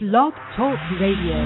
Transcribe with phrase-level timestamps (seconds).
[0.00, 1.36] Blog Talk Radio.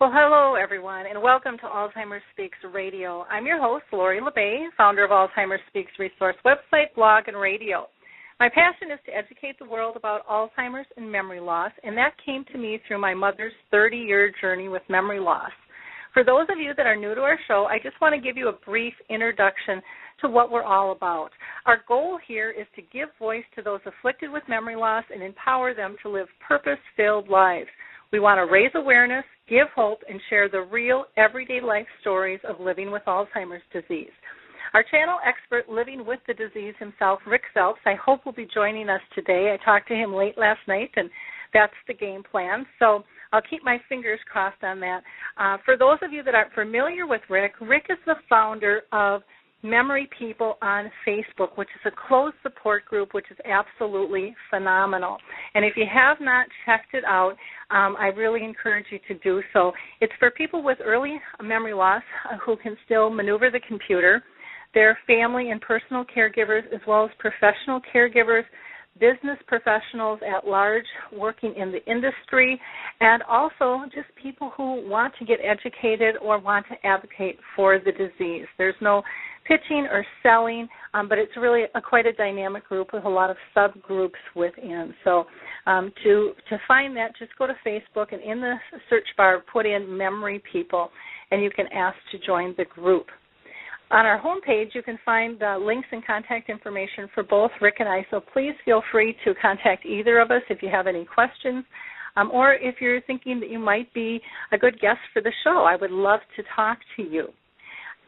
[0.00, 3.26] Well, hello everyone, and welcome to Alzheimer's Speaks Radio.
[3.30, 7.88] I'm your host, Lori La Bey, founder of Alzheimer's Speaks resource website, blog, and radio.
[8.40, 12.46] My passion is to educate the world about Alzheimer's and memory loss, and that came
[12.50, 15.52] to me through my mother's 30 year journey with memory loss.
[16.14, 18.38] For those of you that are new to our show, I just want to give
[18.38, 19.82] you a brief introduction
[20.22, 21.30] to what we're all about.
[21.66, 25.74] Our goal here is to give voice to those afflicted with memory loss and empower
[25.74, 27.68] them to live purpose filled lives.
[28.12, 32.60] We want to raise awareness, give hope, and share the real everyday life stories of
[32.60, 34.10] living with Alzheimer's disease.
[34.74, 38.88] Our channel expert living with the disease himself, Rick Phelps, I hope will be joining
[38.88, 39.54] us today.
[39.54, 41.10] I talked to him late last night, and
[41.52, 42.64] that's the game plan.
[42.78, 45.02] So I'll keep my fingers crossed on that.
[45.38, 49.22] Uh, for those of you that aren't familiar with Rick, Rick is the founder of
[49.62, 55.18] Memory People on Facebook, which is a closed support group, which is absolutely phenomenal.
[55.54, 57.36] And if you have not checked it out,
[57.70, 59.72] um, I really encourage you to do so.
[60.00, 64.22] It's for people with early memory loss uh, who can still maneuver the computer,
[64.74, 68.44] their family and personal caregivers, as well as professional caregivers
[69.00, 70.84] business professionals at large
[71.16, 72.60] working in the industry,
[73.00, 77.92] and also just people who want to get educated or want to advocate for the
[77.92, 78.46] disease.
[78.58, 79.02] There's no
[79.46, 83.30] pitching or selling, um, but it's really a, quite a dynamic group with a lot
[83.30, 84.94] of subgroups within.
[85.04, 85.24] So
[85.66, 88.54] um, to to find that, just go to Facebook and in the
[88.88, 90.90] search bar put in Memory People,
[91.30, 93.06] and you can ask to join the group.
[93.90, 97.88] On our homepage, you can find uh, links and contact information for both Rick and
[97.88, 101.64] I, so please feel free to contact either of us if you have any questions.
[102.16, 104.20] Um, or if you're thinking that you might be
[104.52, 107.28] a good guest for the show, I would love to talk to you.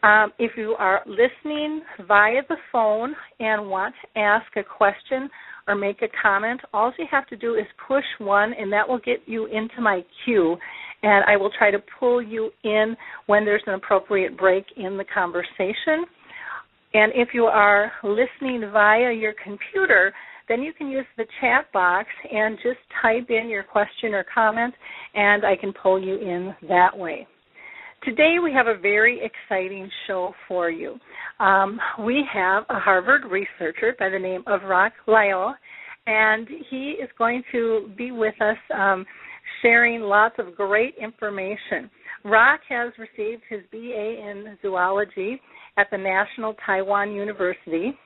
[0.05, 5.30] Um, if you are listening via the phone and want to ask a question
[5.66, 8.98] or make a comment, all you have to do is push one, and that will
[8.98, 10.58] get you into my queue.
[11.02, 12.94] And I will try to pull you in
[13.27, 16.04] when there's an appropriate break in the conversation.
[16.93, 20.12] And if you are listening via your computer,
[20.50, 24.75] then you can use the chat box and just type in your question or comment,
[25.14, 27.26] and I can pull you in that way.
[28.04, 30.98] Today we have a very exciting show for you.
[31.41, 35.54] Um, we have a Harvard researcher by the name of Rock Liao,
[36.06, 39.06] and he is going to be with us um,
[39.62, 41.91] sharing lots of great information.
[42.25, 45.41] Rock has received his BA in zoology
[45.78, 47.97] at the National Taiwan University.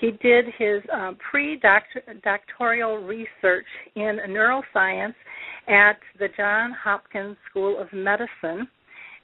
[0.00, 5.14] He did his um, pre-doctoral research in neuroscience
[5.68, 8.66] at the Johns Hopkins School of Medicine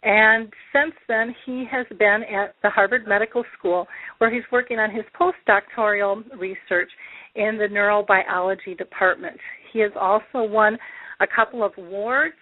[0.03, 3.87] and since then, he has been at the Harvard Medical School
[4.19, 6.91] where he's working on his postdoctoral research
[7.37, 9.37] in the neurobiology department.
[9.73, 10.77] He has also won
[11.21, 12.35] a couple of awards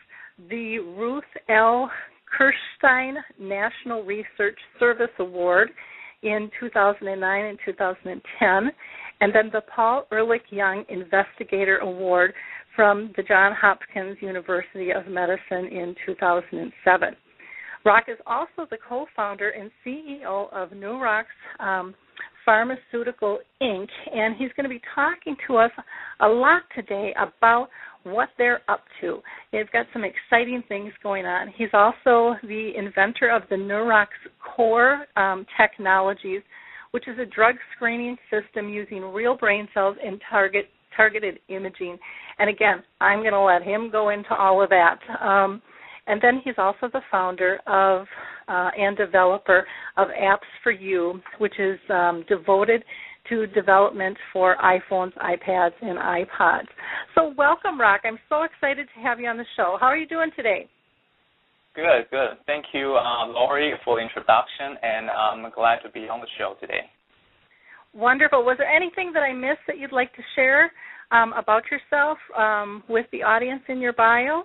[0.49, 1.91] the Ruth L.
[2.39, 5.71] Kirschstein National Research Service Award
[6.23, 8.73] in 2009 and 2010,
[9.21, 12.33] and then the Paul Ehrlich Young Investigator Award
[12.75, 17.17] from the Johns Hopkins University of Medicine in 2007.
[17.85, 21.25] Rock is also the co-founder and CEO of Neurox
[21.59, 21.95] um,
[22.45, 25.71] Pharmaceutical Inc., and he's going to be talking to us
[26.21, 27.69] a lot today about
[28.03, 29.21] what they're up to.
[29.53, 31.53] They've got some exciting things going on.
[31.57, 34.09] He's also the inventor of the Neurox
[34.41, 36.43] Core um, Technologies,
[36.93, 41.97] which is a drug screening system using real brain cells and target targeted imaging.
[42.39, 44.99] And again, I'm going to let him go into all of that.
[45.23, 45.63] Um,
[46.11, 48.07] and then he's also the founder of
[48.49, 49.65] uh, and developer
[49.97, 52.83] of Apps for You, which is um, devoted
[53.29, 56.67] to development for iPhones, iPads, and iPods.
[57.15, 58.01] So, welcome, Rock.
[58.05, 59.77] I'm so excited to have you on the show.
[59.81, 60.69] How are you doing today?
[61.77, 62.31] Good, good.
[62.47, 66.57] Thank you, uh, Lori, for the introduction, and I'm glad to be on the show
[66.61, 66.91] today.
[67.95, 68.45] Wonderful.
[68.45, 70.73] Was there anything that I missed that you'd like to share
[71.13, 74.43] um, about yourself um, with the audience in your bio?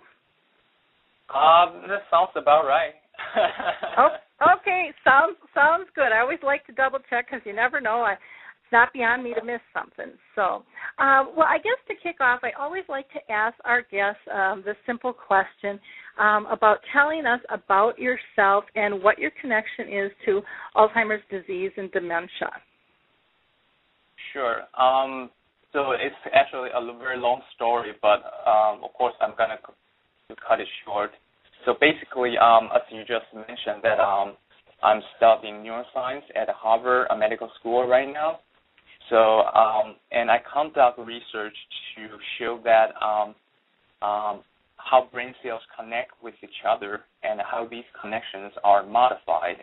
[1.33, 2.93] Um, that sounds about right.
[3.97, 4.09] oh,
[4.59, 6.11] okay, sounds sounds good.
[6.11, 8.01] I always like to double check because you never know.
[8.01, 10.13] I, it's not beyond me to miss something.
[10.33, 10.63] So,
[10.97, 14.63] uh, well, I guess to kick off, I always like to ask our guests um,
[14.65, 15.79] the simple question
[16.19, 20.41] um, about telling us about yourself and what your connection is to
[20.75, 22.49] Alzheimer's disease and dementia.
[24.33, 24.61] Sure.
[24.79, 25.29] Um,
[25.71, 29.59] so it's actually a very long story, but um, of course I'm gonna
[30.29, 31.11] to cut it short.
[31.65, 34.33] So basically, um, as you just mentioned, that um,
[34.83, 38.39] I'm studying neuroscience at Harvard Medical School right now.
[39.09, 41.55] So, um, and I conduct research
[41.95, 42.07] to
[42.39, 43.35] show that um,
[44.01, 44.43] um,
[44.77, 49.57] how brain cells connect with each other and how these connections are modified.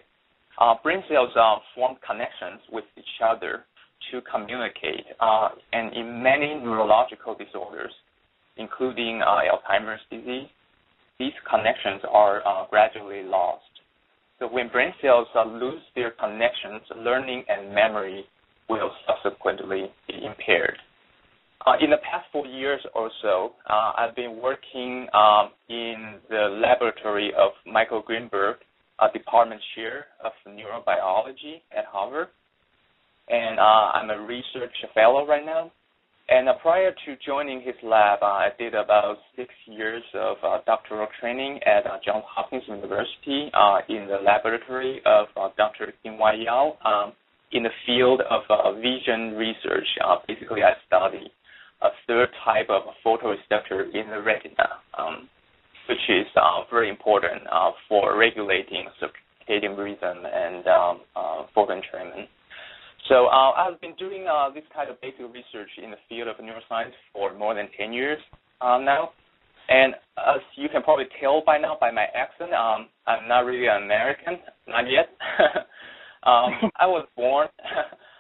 [0.61, 3.65] Uh, brain cells uh, form connections with each other
[4.11, 7.93] to communicate, uh, and in many neurological disorders,
[8.57, 10.49] including uh, Alzheimer's disease,
[11.19, 13.63] these connections are uh, gradually lost.
[14.39, 18.25] So when brain cells lose their connections, learning and memory
[18.69, 20.77] will subsequently be impaired.
[21.65, 26.59] Uh, in the past four years or so, uh, I've been working um, in the
[26.61, 28.57] laboratory of Michael Greenberg,
[29.01, 32.29] a department chair of neurobiology at Harvard,
[33.29, 35.71] and uh, I'm a research fellow right now.
[36.33, 40.59] And uh, prior to joining his lab, uh, I did about six years of uh,
[40.65, 43.53] doctoral training at Johns Hopkins University
[43.91, 45.27] in the laboratory of
[45.59, 45.93] Dr.
[46.03, 47.13] King-Wai Yau um,
[47.53, 49.87] in the field of vision research.
[50.27, 51.31] basically, I study
[51.83, 55.29] a third type of photoreceptor in the retina, um,
[55.87, 62.29] which is uh, very important uh, for regulating circadian rhythm and um, uh, photoentrainment.
[63.09, 66.37] So uh, I've been doing uh, this kind of basic research in the field of
[66.37, 68.19] neuroscience for more than 10 years
[68.61, 69.11] uh, now.
[69.69, 73.67] And as you can probably tell by now by my accent, um, I'm not really
[73.67, 74.39] an American,
[74.69, 75.09] not yet.
[76.25, 77.49] um, I was born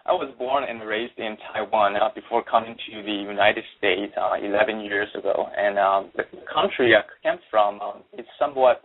[0.04, 4.34] I was born and raised in Taiwan uh, before coming to the United States uh,
[4.34, 5.46] 11 years ago.
[5.56, 8.82] And um, the country I came from um, is somewhat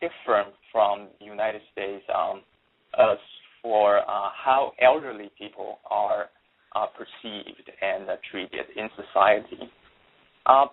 [0.00, 2.40] different from the United States um,
[2.98, 3.18] as
[3.66, 6.26] for uh, how elderly people are
[6.76, 9.68] uh, perceived and uh, treated in society.
[10.46, 10.66] Uh,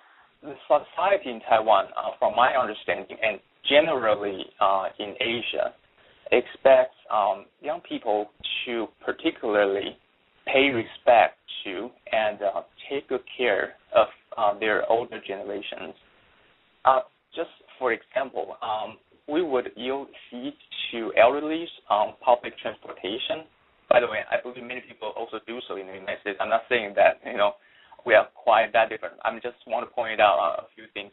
[0.43, 1.85] the society in Taiwan,
[2.19, 4.45] from my understanding, and generally
[4.99, 5.73] in Asia,
[6.31, 8.27] expects um, young people
[8.65, 9.97] to particularly
[10.45, 14.07] pay respect to and uh, take good care of
[14.37, 15.95] uh, their older generations.
[16.85, 16.99] Uh,
[17.35, 17.49] just
[17.79, 18.97] for example, um,
[19.27, 20.57] we would yield seats
[20.91, 23.47] to elderly on public transportation.
[23.89, 26.37] By the way, I believe many people also do so in the United States.
[26.41, 27.53] I'm not saying that you know
[28.05, 29.15] we are quite that different.
[29.23, 31.11] I just want to point out a few things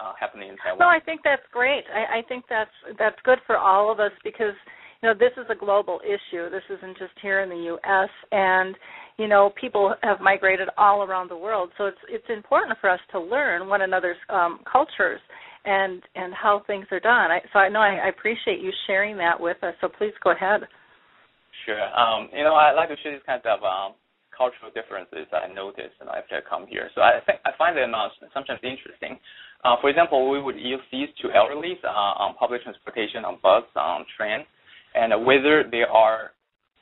[0.00, 0.78] uh, happening in Taiwan.
[0.78, 1.84] No, I think that's great.
[1.94, 4.54] I, I think that's that's good for all of us because
[5.02, 6.50] you know this is a global issue.
[6.50, 8.10] This isn't just here in the U.S.
[8.32, 8.74] and
[9.18, 11.70] you know people have migrated all around the world.
[11.78, 15.20] So it's it's important for us to learn one another's um, cultures
[15.68, 17.30] and and how things are done.
[17.30, 19.74] I, so I know I, I appreciate you sharing that with us.
[19.80, 20.64] So please go ahead.
[21.66, 21.84] Sure.
[21.92, 23.92] Um, you know, I like to share these kinds of um,
[24.32, 26.88] cultural differences I noticed after I come here.
[26.94, 29.20] So I think I find them uh, sometimes interesting.
[29.64, 33.66] Uh, for example, we would use these to elderly uh, on public transportation, on bus,
[33.76, 34.46] on train,
[34.94, 36.30] and whether they are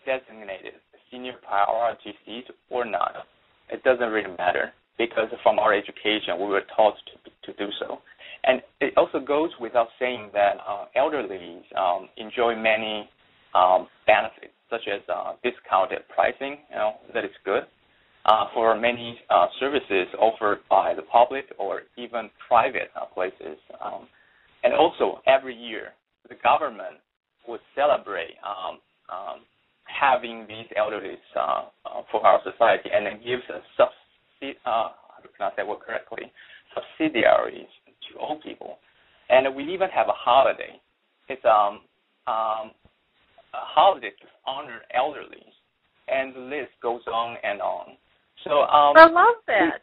[0.05, 0.79] designated
[1.11, 3.27] senior priority seats or not,
[3.71, 7.99] it doesn't really matter because from our education we were taught to, to do so.
[8.46, 13.08] And it also goes without saying that uh, elderly um, enjoy many
[13.54, 17.62] um, benefits such as uh, discounted pricing, you know, that is good.
[18.25, 23.56] Uh, for many uh, services offered by the public or even private uh, places.
[23.81, 24.08] Um,
[24.64, 25.90] and also, every year,
[26.28, 26.98] the government
[27.46, 28.81] would celebrate um,
[29.14, 29.40] um,
[29.84, 34.90] having these elderly uh, uh, for our society and then gives a subsidi- how
[35.22, 36.32] to pronounce that word correctly,
[36.75, 37.70] subsidiaries
[38.13, 38.79] to old people.
[39.29, 40.81] And we even have a holiday.
[41.29, 41.81] It's um,
[42.27, 42.70] um,
[43.55, 45.43] a holiday to honor elderly,
[46.08, 47.96] and the list goes on and on.
[48.44, 49.81] So um, I love that.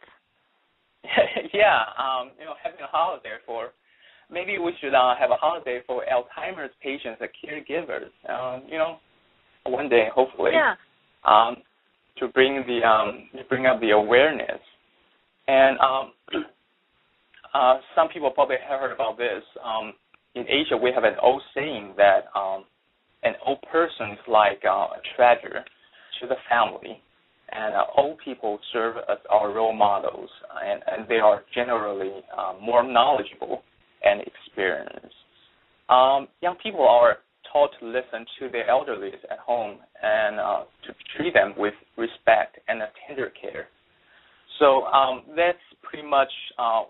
[1.52, 3.70] yeah, um, you know, having a holiday for
[4.30, 8.10] maybe we should uh, have a holiday for Alzheimer's patients and caregivers.
[8.28, 8.98] Um, you know,
[9.64, 10.52] one day hopefully.
[10.54, 10.74] Yeah.
[11.24, 11.56] Um,
[12.18, 14.60] to bring the um, to bring up the awareness,
[15.48, 16.12] and um,
[17.54, 19.42] uh, some people probably have heard about this.
[19.64, 19.94] Um,
[20.34, 22.64] in Asia, we have an old saying that um,
[23.22, 25.64] an old person is like uh, a treasure
[26.20, 27.00] to the family,
[27.52, 30.28] and uh, old people serve as our role models,
[30.64, 33.62] and, and they are generally uh, more knowledgeable
[34.02, 35.14] and experienced.
[35.88, 37.18] Um, young people are
[37.52, 42.58] taught to listen to their elderly at home and uh, to treat them with respect
[42.68, 43.68] and tender care.
[44.58, 46.82] So um, that's pretty much uh,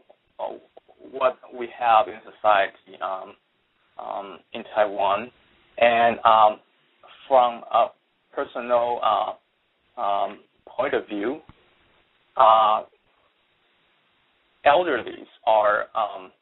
[1.11, 3.35] what we have in society um,
[3.99, 5.31] um in Taiwan.
[5.79, 6.61] And um,
[7.29, 7.87] from a
[8.35, 11.41] personal uh, um, point of view,
[12.37, 12.83] uh,
[14.67, 16.33] elderlies are um,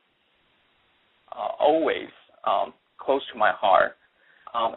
[1.34, 2.08] uh, always
[2.46, 3.96] um, close to my heart.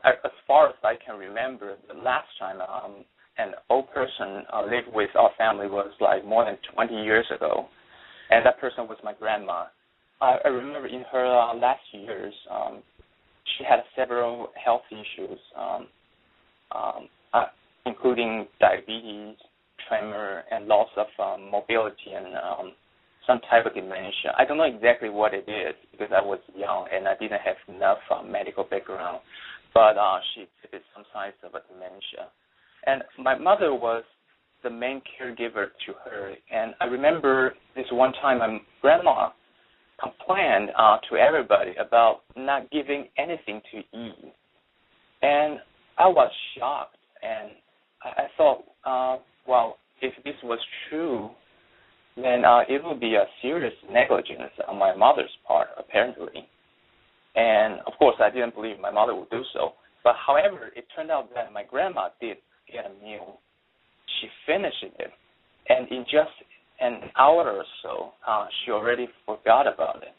[0.05, 2.61] As far as I can remember, the last time
[3.37, 7.67] an old person uh, lived with our family was like more than 20 years ago,
[8.29, 9.65] and that person was my grandma.
[10.21, 12.81] I, I remember in her uh, last years, um,
[13.57, 15.87] she had several health issues, um,
[16.75, 17.45] um, uh,
[17.85, 19.35] including diabetes,
[19.87, 22.71] tremor, and loss of um, mobility and um,
[23.27, 24.33] some type of dementia.
[24.37, 27.57] I don't know exactly what it is because I was young and I didn't have
[27.67, 29.19] enough uh, medical background,
[29.73, 32.29] but uh, she exhibited some signs of a dementia.
[32.87, 34.03] And my mother was
[34.65, 36.33] the main caregiver to her.
[36.51, 39.29] And I remember this one time my grandma
[40.01, 44.33] complained uh, to everybody about not giving anything to eat.
[45.21, 45.59] And
[45.97, 46.97] I was shocked.
[47.21, 47.51] And
[48.03, 51.29] I, I thought, uh, well, if this was true,
[52.17, 56.47] then uh, it would be a serious negligence on my mother's part, apparently.
[57.35, 59.73] And of course, I didn't believe my mother would do so.
[60.03, 62.37] But however, it turned out that my grandma did
[62.71, 63.39] get a meal.
[64.25, 65.11] She finished it,
[65.69, 66.33] and in just
[66.79, 70.13] an hour or so, uh, she already forgot about it.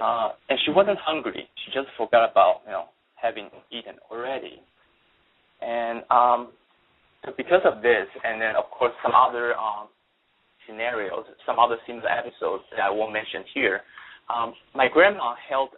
[0.00, 1.48] Uh, and she wasn't hungry.
[1.64, 2.84] She just forgot about you know
[3.20, 4.60] having eaten already.
[5.62, 6.52] And um,
[7.24, 9.88] so because of this, and then of course some other um,
[10.66, 13.80] scenarios, some other similar episodes that I won't mention here,
[14.34, 15.70] um, my grandma held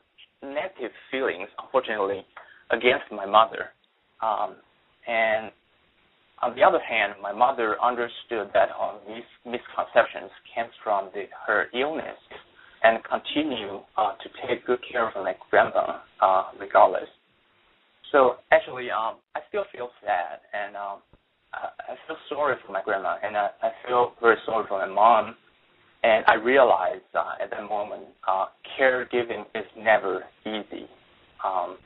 [0.43, 2.27] negative feelings, unfortunately,
[2.71, 3.71] against my mother.
[4.23, 4.57] Um,
[5.07, 5.51] and
[6.43, 11.67] on the other hand, my mother understood that um, these misconceptions came from the, her
[11.73, 12.19] illness
[12.83, 17.09] and continue uh, to take good care of my grandma uh, regardless.
[18.11, 20.99] So actually, um, I still feel sad and um,
[21.55, 24.93] I, I feel sorry for my grandma and I, I feel very sorry for my
[24.93, 25.37] mom.
[26.03, 28.47] And I realized uh, at that moment, uh,
[28.79, 30.89] caregiving is never easy.
[31.45, 31.77] Um,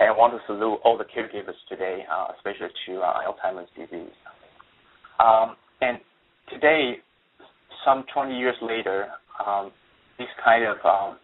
[0.00, 4.12] and I want to salute all the caregivers today, uh, especially to uh, Alzheimer's disease.
[5.20, 5.98] Um, and
[6.50, 6.96] today,
[7.84, 9.08] some 20 years later,
[9.46, 9.70] um,
[10.18, 11.18] these kind of um,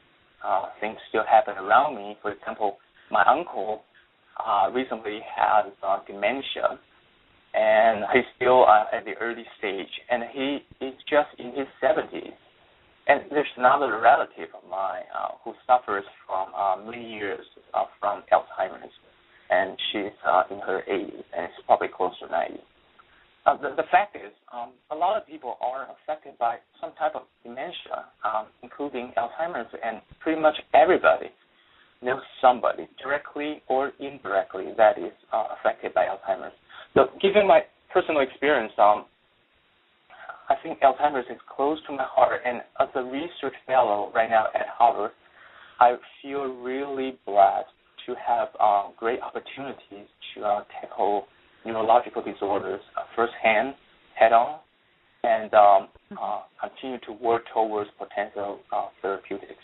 [0.45, 2.17] uh, things still happen around me.
[2.23, 2.79] For example,
[3.11, 3.83] my uncle
[4.45, 6.79] uh, recently had uh, dementia,
[7.55, 12.33] and he's still uh, at the early stage, and he is just in his 70s.
[13.09, 18.23] And there's another relative of mine uh, who suffers from uh, many years uh, from
[18.31, 18.93] Alzheimer's,
[19.49, 22.61] and she's uh, in her 80s, and it's probably close to 90.
[23.47, 27.13] Uh, the, the fact is, um, a lot of people are affected by some type
[27.15, 31.31] of dementia, um, including Alzheimer's, and pretty much everybody
[32.03, 36.53] knows somebody, directly or indirectly, that is uh, affected by Alzheimer's.
[36.93, 37.61] So, given my
[37.91, 39.07] personal experience, um,
[40.49, 44.47] I think Alzheimer's is close to my heart, and as a research fellow right now
[44.55, 45.11] at Harvard,
[45.81, 47.69] I feel really blessed
[48.07, 51.27] to have uh, great opportunities to uh, tackle
[51.67, 53.75] neurological disorders uh, firsthand,
[54.19, 54.61] head on,
[55.23, 55.89] and um,
[56.21, 59.55] uh, continue to work towards potential uh, therapeutics.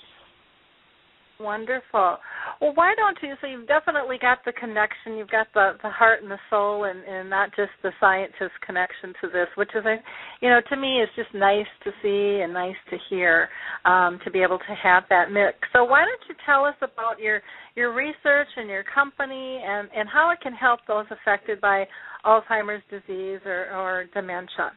[1.40, 2.18] Wonderful.
[2.60, 3.34] Well, why don't you?
[3.40, 5.16] So you've definitely got the connection.
[5.16, 9.12] You've got the the heart and the soul, and and not just the scientist connection
[9.20, 9.96] to this, which is, a,
[10.40, 13.48] you know, to me is just nice to see and nice to hear.
[13.84, 15.58] Um, to be able to have that mix.
[15.72, 17.42] So why don't you tell us about your
[17.74, 21.84] your research and your company, and and how it can help those affected by
[22.24, 24.70] Alzheimer's disease or or dementia.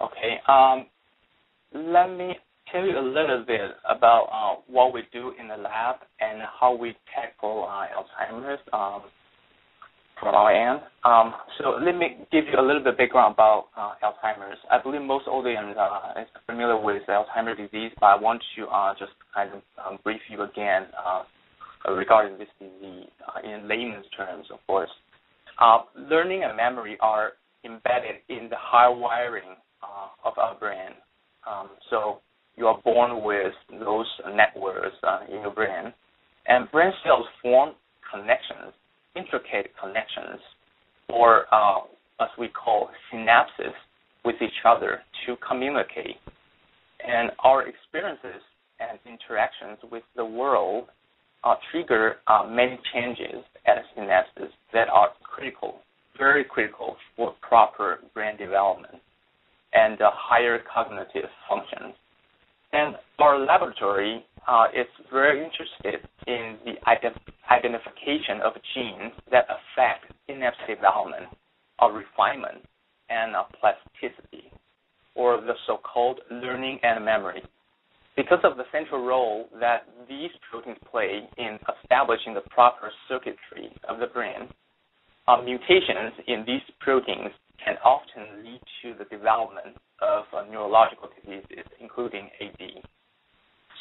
[0.00, 0.38] Okay.
[0.46, 0.86] Um,
[1.74, 2.36] let me
[2.72, 6.74] tell you a little bit about uh, what we do in the lab and how
[6.74, 9.02] we tackle uh, Alzheimer's um,
[10.18, 10.80] from our end.
[11.04, 14.58] Um, so let me give you a little bit background about uh, Alzheimer's.
[14.70, 18.94] I believe most audience uh, is familiar with Alzheimer's disease, but I want to uh,
[18.98, 21.22] just kind of um, brief you again uh,
[21.92, 23.08] regarding this disease
[23.44, 24.90] in layman's terms, of course.
[25.96, 27.32] learning and memory are
[27.64, 29.56] embedded in the hardwiring
[30.24, 30.90] of our brain.
[31.48, 32.20] Um, so
[32.56, 35.92] you are born with those networks uh, in your brain.
[36.46, 37.74] And brain cells form
[38.12, 38.74] connections,
[39.16, 40.40] intricate connections,
[41.08, 41.80] or uh,
[42.20, 43.74] as we call synapses,
[44.24, 46.16] with each other to communicate.
[47.06, 48.42] And our experiences
[48.78, 50.88] and interactions with the world
[51.44, 55.80] uh, trigger uh, many changes at synapses that are critical,
[56.18, 58.96] very critical for proper brain development
[59.72, 61.94] and uh, higher cognitive functions.
[62.72, 67.18] And our laboratory uh, is very interested in the ident-
[67.50, 71.26] identification of genes that affect synapse development
[71.80, 72.64] or refinement
[73.08, 74.52] and uh, plasticity,
[75.16, 77.42] or the so-called learning and memory.
[78.16, 83.98] Because of the central role that these proteins play in establishing the proper circuitry of
[83.98, 84.48] the brain,
[85.26, 87.32] uh, mutations in these proteins
[87.64, 92.82] can often lead to the development of uh, neurological diseases, including AD.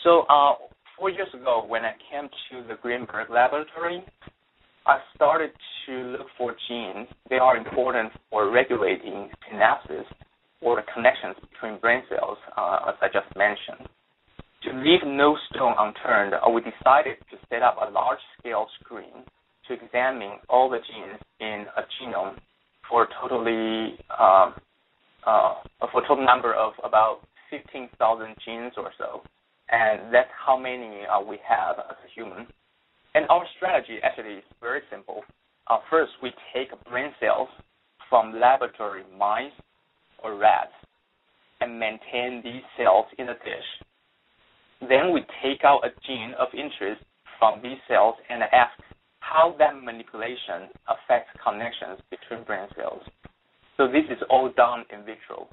[0.03, 0.55] So uh,
[0.97, 4.03] four years ago, when I came to the Greenberg laboratory,
[4.85, 5.51] I started
[5.85, 7.07] to look for genes.
[7.29, 10.05] They are important for regulating synapses
[10.61, 13.87] or the connections between brain cells, uh, as I just mentioned.
[14.63, 19.23] To leave no stone unturned, uh, we decided to set up a large-scale screen
[19.67, 22.35] to examine all the genes in a genome
[22.89, 24.55] for totally um,
[25.25, 25.55] uh,
[25.91, 27.19] for a total number of about
[27.49, 29.21] 15,000 genes or so,
[29.69, 32.47] and that's how many uh, we have as a human.
[33.15, 35.21] And our strategy actually is very simple.
[35.67, 37.49] Uh, first, we take brain cells
[38.09, 39.51] from laboratory mice
[40.23, 40.73] or rats
[41.61, 43.69] and maintain these cells in a dish.
[44.81, 47.03] Then we take out a gene of interest
[47.37, 48.73] from these cells and ask
[49.29, 53.03] how that manipulation affects connections between brain cells.
[53.77, 55.47] So this is all done in vitro.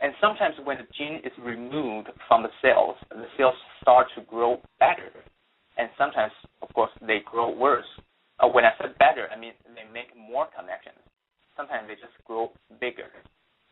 [0.00, 4.60] And sometimes when the gene is removed from the cells, the cells start to grow
[4.78, 5.10] better.
[5.76, 6.32] And sometimes,
[6.62, 7.86] of course, they grow worse.
[8.38, 10.98] Uh, when I said better, I mean they make more connections.
[11.56, 13.10] Sometimes they just grow bigger.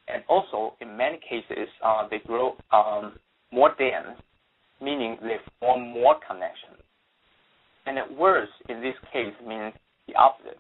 [0.09, 3.19] And also, in many cases, uh, they grow um,
[3.53, 4.19] more dense,
[4.81, 6.83] meaning they form more connections.
[7.87, 9.73] And worse in this case means
[10.07, 10.59] the opposite.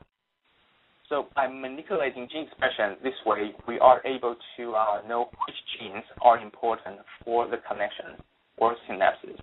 [1.08, 6.04] So by manipulating gene expression this way, we are able to uh, know which genes
[6.22, 8.16] are important for the connection
[8.56, 9.38] or synapses.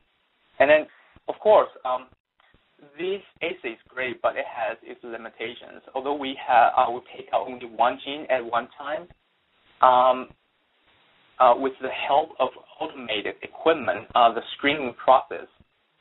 [0.60, 0.88] And then,
[1.28, 2.08] of course, um,
[2.98, 5.84] this assay is great, but it has its limitations.
[5.94, 9.08] Although we have, uh, we take out only one gene at one time,
[9.82, 10.30] um,
[11.40, 12.50] uh, with the help of
[12.82, 15.48] automated equipment, uh, the screening process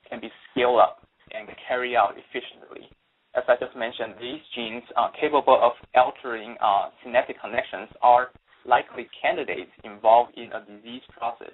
[0.08, 2.88] can be scaled up and carry out efficiently.
[3.36, 8.28] As I just mentioned, these genes are capable of altering uh, synaptic connections are
[8.66, 11.52] likely candidates involved in a disease process.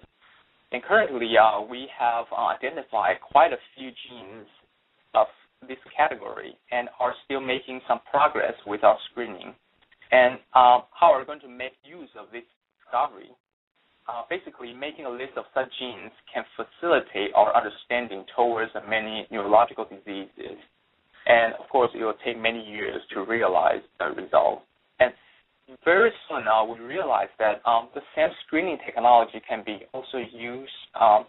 [0.73, 4.47] And currently, uh, we have uh, identified quite a few genes
[5.15, 5.27] of
[5.69, 9.55] this category and are still making some progress with our screening.
[10.11, 12.45] And uh, how are we going to make use of this
[12.83, 13.31] discovery?
[14.09, 19.85] uh, basically making a list of such genes can facilitate our understanding towards many neurological
[19.85, 20.61] diseases.
[21.27, 24.63] And of course, it will take many years to realize the result.
[25.01, 25.13] And
[25.85, 30.73] very soon uh, we realize that um, the same screening technology can be also used
[31.01, 31.25] um,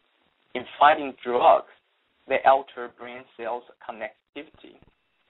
[0.53, 1.71] in finding drugs
[2.27, 4.75] that alter brain cells connectivity.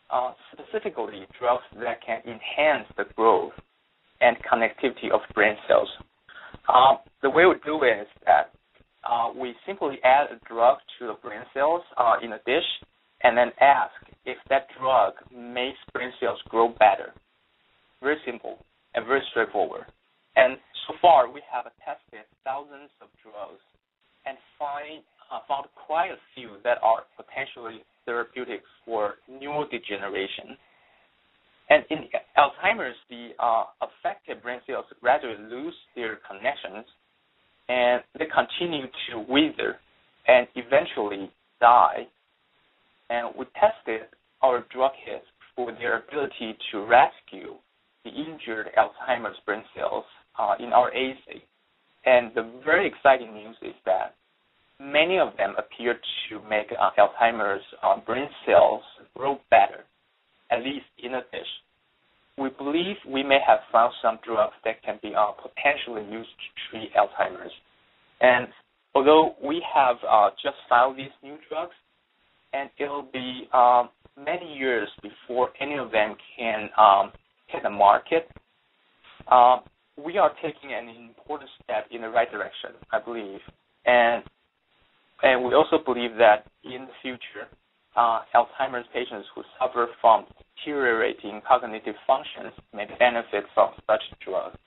[0.10, 3.54] Uh, specifically, drugs that can enhance the growth
[4.22, 5.90] and connectivity of brain cells
[6.68, 8.52] um, the way we do it is that
[9.04, 12.66] uh, we simply add a drug to the brain cells uh, in a dish
[13.24, 13.94] and then ask
[14.26, 17.14] if that drug makes brain cells grow better.
[18.02, 18.58] Very simple
[18.94, 19.86] and very straightforward.
[20.36, 20.58] And
[20.88, 23.62] so far, we have tested thousands of drugs
[24.26, 30.58] and find, uh, found quite a few that are potentially therapeutics for neurodegeneration.
[31.70, 32.06] And in
[32.38, 36.86] Alzheimer's, the uh, affected brain cells gradually lose their connections
[37.68, 39.78] and they continue to wither
[40.28, 42.08] and eventually die.
[43.10, 44.08] And we tested
[44.42, 47.56] our drug hits for their ability to rescue
[48.04, 50.06] the injured Alzheimer's brain cells
[50.38, 51.44] uh, in our assay.
[52.06, 54.16] And the very exciting news is that
[54.80, 55.96] many of them appear
[56.30, 58.82] to make uh, Alzheimer's uh, brain cells
[59.16, 59.86] grow better
[60.52, 61.48] at least in a dish.
[62.38, 66.48] We believe we may have found some drugs that can be uh, potentially used to
[66.70, 67.52] treat Alzheimer's.
[68.20, 68.48] And
[68.94, 71.74] although we have uh, just found these new drugs,
[72.56, 77.12] and it'll be um, many years before any of them can um,
[77.48, 78.30] hit the market,
[79.32, 79.58] uh,
[80.04, 83.40] we are taking an important step in the right direction, I believe.
[83.86, 84.24] And
[85.24, 87.48] and we also believe that in the future,
[87.96, 90.26] uh, Alzheimer's patients who suffer from
[90.66, 94.58] deteriorating cognitive functions may benefit from such drugs.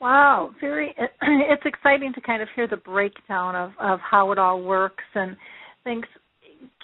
[0.00, 0.94] Wow, very.
[1.22, 5.36] It's exciting to kind of hear the breakdown of of how it all works and
[5.84, 6.04] things.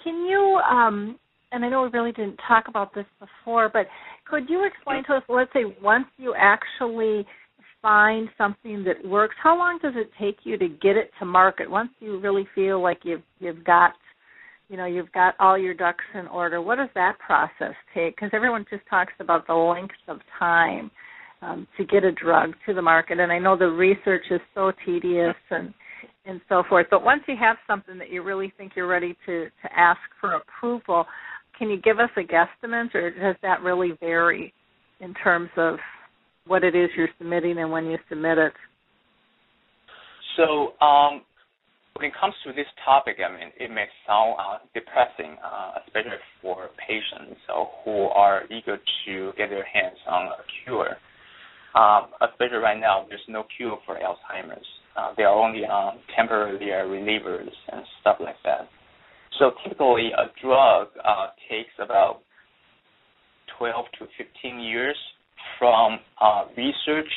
[0.03, 0.59] Can you?
[0.69, 1.19] um
[1.51, 3.87] And I know we really didn't talk about this before, but
[4.25, 5.23] could you explain to us?
[5.29, 7.25] Let's say once you actually
[7.81, 11.69] find something that works, how long does it take you to get it to market?
[11.69, 13.93] Once you really feel like you've you've got
[14.69, 18.29] you know you've got all your ducks in order what does that process take because
[18.33, 20.89] everyone just talks about the length of time
[21.43, 24.71] um, to get a drug to the market and i know the research is so
[24.85, 25.73] tedious and
[26.25, 29.45] and so forth but once you have something that you really think you're ready to
[29.61, 31.05] to ask for approval
[31.57, 34.53] can you give us a guesstimate, or does that really vary
[34.99, 35.75] in terms of
[36.47, 38.53] what it is you're submitting and when you submit it?
[40.35, 41.21] So um,
[41.93, 46.17] when it comes to this topic, I mean, it may sound uh, depressing, uh, especially
[46.41, 50.97] for patients uh, who are eager to get their hands on a cure.
[51.75, 54.65] Um, especially right now, there's no cure for Alzheimer's.
[54.95, 58.69] Uh, there are only um, temporary relievers and stuff like that.
[59.39, 62.21] So typically, a drug uh, takes about
[63.57, 64.95] 12 to 15 years
[65.57, 67.09] from uh, research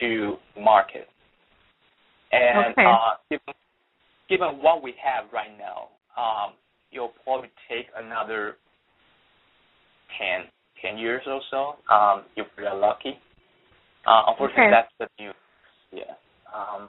[0.00, 1.08] to market.
[2.30, 2.84] And okay.
[2.84, 3.54] uh, given,
[4.28, 6.52] given what we have right now, um,
[6.92, 8.56] it'll probably take another
[10.18, 10.46] 10,
[10.82, 13.18] 10 years or so um, if we're lucky.
[14.08, 14.72] Uh, unfortunately, okay.
[14.72, 15.34] that's the news.
[15.92, 16.16] Yeah.
[16.48, 16.88] Um,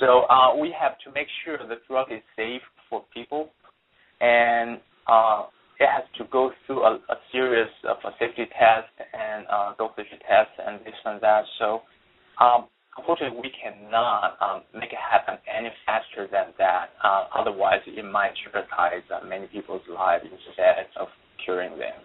[0.00, 3.50] so uh, we have to make sure the drug is safe for people,
[4.20, 5.44] and uh,
[5.78, 10.08] it has to go through a, a series of a safety tests and uh, dosage
[10.24, 11.44] tests and this and that.
[11.58, 11.82] So
[12.40, 16.96] um, unfortunately, we cannot um, make it happen any faster than that.
[17.04, 21.08] Uh, otherwise, it might jeopardize uh, many people's lives instead of
[21.44, 22.00] curing them.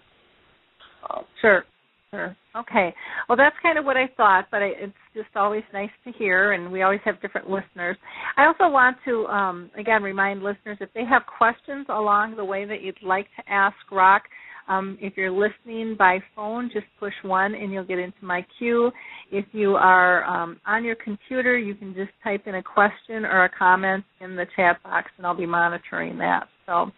[1.09, 1.63] Um, sure.
[2.11, 2.35] Sure.
[2.55, 2.93] Okay.
[3.27, 6.53] Well, that's kind of what I thought, but I, it's just always nice to hear,
[6.53, 7.97] and we always have different listeners.
[8.35, 12.65] I also want to, um, again, remind listeners if they have questions along the way
[12.65, 14.23] that you'd like to ask Rock,
[14.67, 18.91] um, if you're listening by phone, just push one and you'll get into my queue.
[19.31, 23.45] If you are um, on your computer, you can just type in a question or
[23.45, 26.47] a comment in the chat box, and I'll be monitoring that.
[26.67, 26.91] So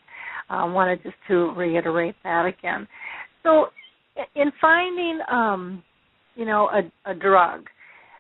[0.49, 2.87] I uh, wanted just to reiterate that again.
[3.43, 3.67] So
[4.35, 5.83] in finding um,
[6.35, 7.65] you know a, a drug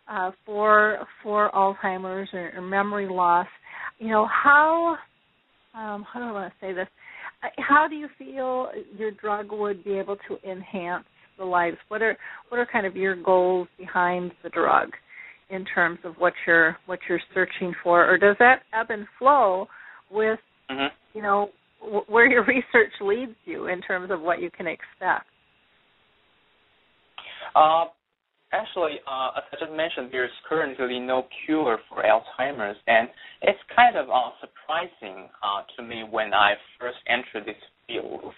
[0.09, 3.47] uh, for for Alzheimer's or, or, memory loss,
[3.99, 4.97] you know how
[5.73, 6.87] um, how do I want to say this?
[7.43, 11.05] Uh, how do you feel your drug would be able to enhance
[11.37, 11.77] the lives?
[11.87, 12.17] What are
[12.49, 14.89] what are kind of your goals behind the drug
[15.49, 19.67] in terms of what you're what you're searching for, or does that ebb and flow
[20.09, 20.93] with mm-hmm.
[21.13, 21.49] you know
[21.81, 25.25] w- where your research leads you in terms of what you can expect?
[27.55, 27.85] Uh,
[28.53, 33.09] actually, uh, as I just mentioned, there's currently no cure for Alzheimer's, and
[33.41, 38.33] it's kind of uh, surprising uh, to me when I first entered this field.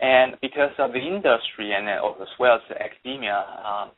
[0.00, 3.90] And because of the industry and as well as the academia um,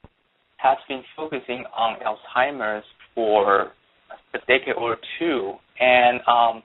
[0.59, 3.73] has been focusing on Alzheimer's for
[4.35, 6.63] a decade or two, and um,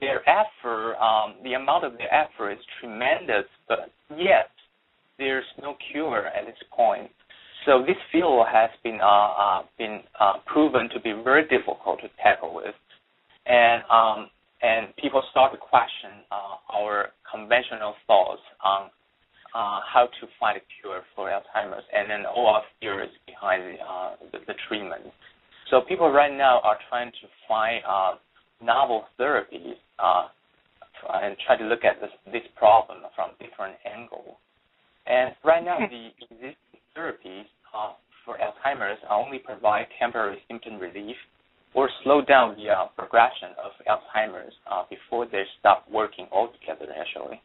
[0.00, 4.50] their effort, um, the amount of their effort is tremendous, but yet
[5.18, 7.10] there's no cure at this point.
[7.66, 12.08] So this field has been uh, uh, been uh, proven to be very difficult to
[12.22, 12.74] tackle with,
[13.46, 14.30] and um,
[14.62, 18.90] and people start to question uh, our conventional thoughts on
[19.54, 23.84] uh, how to find a cure for Alzheimer's, and then all our theories behind the,
[23.84, 25.02] uh, the, the treatment.
[25.70, 27.82] So people right now are trying to find
[28.62, 29.76] novel therapies
[31.22, 34.36] and try to look at this, this problem from different angles.
[35.08, 37.92] And right now, the existing therapies uh,
[38.24, 41.16] for Alzheimer's only provide temporary symptom relief
[41.74, 47.40] or slow down the uh, progression of Alzheimer's uh, before they stop working altogether, actually.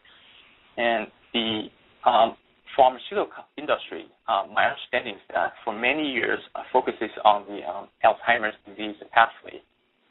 [0.75, 1.67] And the
[2.05, 2.35] um,
[2.75, 7.87] pharmaceutical industry, uh, my understanding is that for many years uh, focuses on the um,
[8.03, 9.63] Alzheimer's disease pathway,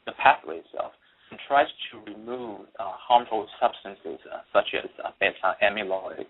[0.07, 0.93] the pathway itself,
[1.29, 4.89] and tries to remove uh, harmful substances uh, such as
[5.19, 6.25] beta amyloid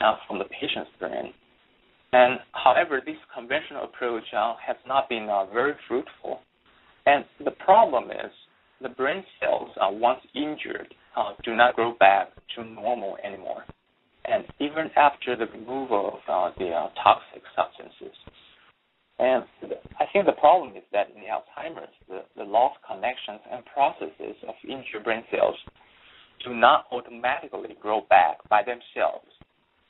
[0.00, 1.32] uh, from the patient's brain.
[2.12, 6.40] And however, this conventional approach uh, has not been uh, very fruitful.
[7.06, 8.32] And the problem is
[8.82, 13.64] the brain cells, uh, once injured, uh, do not grow back to normal anymore.
[14.24, 18.16] And even after the removal of uh, the uh, toxic substances.
[19.18, 19.44] And
[20.00, 24.54] I think the problem is that in Alzheimer's, the, the lost connections and processes of
[24.64, 25.56] injured brain cells
[26.44, 29.28] do not automatically grow back by themselves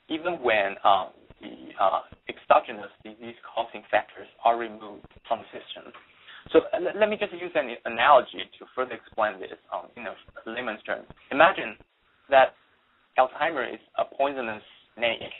[0.09, 5.91] even when um, the uh, exogenous disease-causing factors are removed from the system.
[6.53, 10.13] So uh, let me just use an analogy to further explain this um, in a
[10.49, 11.05] layman's term.
[11.31, 11.77] Imagine
[12.29, 12.53] that
[13.17, 14.63] Alzheimer's is a poisonous
[14.97, 15.33] snake.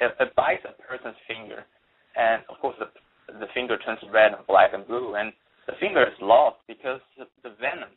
[0.00, 1.62] It, it bites a person's finger,
[2.16, 2.90] and of course the
[3.40, 5.32] the finger turns red and black and blue, and
[5.66, 7.88] the finger is lost because of the venom.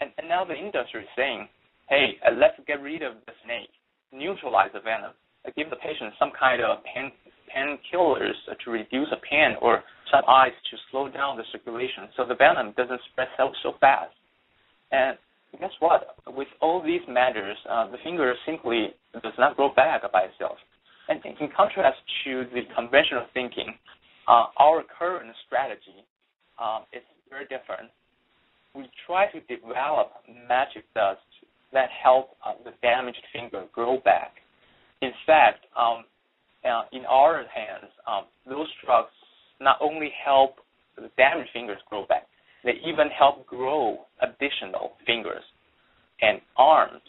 [0.00, 1.48] And, and now the industry is saying,
[1.88, 3.70] hey, uh, let's get rid of the snake,
[4.12, 5.12] neutralize the venom
[5.56, 7.10] give the patient some kind of pain
[7.50, 12.34] painkillers to reduce the pain or some ice to slow down the circulation so the
[12.34, 14.14] venom doesn't spread so, so fast.
[14.92, 15.18] And
[15.58, 16.16] guess what?
[16.28, 20.58] With all these measures, uh, the finger simply does not grow back by itself.
[21.08, 23.74] And in contrast to the conventional thinking,
[24.28, 26.06] uh, our current strategy
[26.62, 27.90] um, is very different.
[28.74, 30.12] We try to develop
[30.48, 31.18] magic dust
[31.72, 34.34] that help uh, the damaged finger grow back.
[35.02, 36.04] In fact, um,
[36.64, 39.12] uh, in our hands, um, those drugs
[39.60, 40.56] not only help
[40.96, 42.26] the damaged fingers grow back,
[42.64, 45.42] they even help grow additional fingers
[46.20, 47.00] and arms.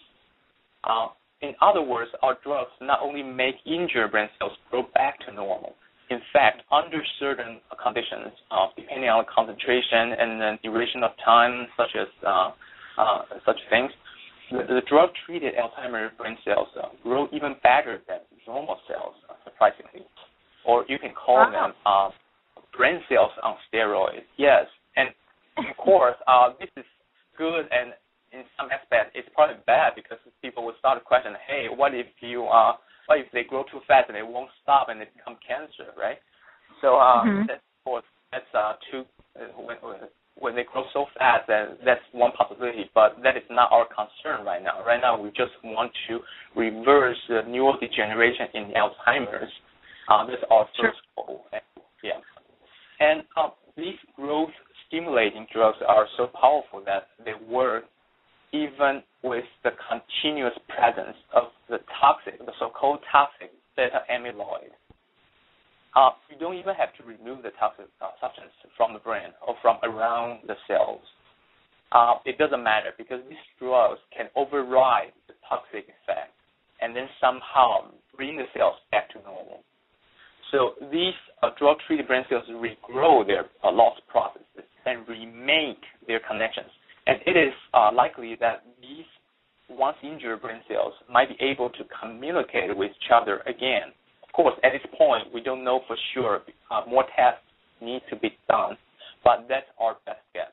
[0.83, 1.07] Uh,
[1.41, 5.75] in other words, our drugs not only make injured brain cells grow back to normal,
[6.09, 11.67] in fact, under certain conditions, uh, depending on the concentration and the duration of time,
[11.77, 12.51] such as uh,
[12.97, 13.91] uh, such things,
[14.51, 20.05] the, drug-treated Alzheimer's brain cells uh, grow even better than normal cells, uh, surprisingly.
[20.65, 21.51] Or you can call wow.
[21.51, 22.09] them uh,
[22.75, 24.27] brain cells on steroids.
[24.37, 25.09] Yes, and
[25.57, 26.85] of course, uh, this is
[27.37, 27.93] good, and
[28.31, 32.07] in some aspect, it's probably bad because people will start to question, hey, what if
[32.21, 32.73] you uh,
[33.07, 36.17] what if they grow too fast and they won't stop and they become cancer, right?
[36.79, 37.47] So uh, mm-hmm.
[37.47, 39.03] that's of course that's uh, too
[39.35, 39.51] uh,
[40.41, 42.89] when, they grow so fast, then that's one possibility.
[42.93, 44.83] But that is not our concern right now.
[44.85, 46.19] Right now, we just want to
[46.55, 49.51] reverse the neurodegeneration in Alzheimer's.
[50.09, 51.25] Uh, that's our first sure.
[51.25, 51.45] goal.
[52.03, 52.19] Yeah,
[52.99, 54.49] and uh, these growth
[54.87, 57.85] stimulating drugs are so powerful that they work
[58.53, 64.75] even with the continuous presence of the toxic, the so-called toxic beta amyloid.
[65.95, 69.55] Uh, you don't even have to remove the toxic uh, substance from the brain or
[69.61, 71.01] from around the cells.
[71.91, 76.31] Uh, it doesn't matter because these drugs can override the toxic effect
[76.79, 79.59] and then somehow bring the cells back to normal.
[80.51, 86.71] So these uh, drug-treated brain cells regrow their uh, lost processes and remake their connections.
[87.07, 89.05] And it is uh, likely that these
[89.69, 93.91] once injured brain cells might be able to communicate with each other again.
[94.33, 96.41] Course, at this point, we don't know for sure.
[96.69, 97.43] Uh, more tests
[97.81, 98.77] need to be done,
[99.23, 100.51] but that's our best guess.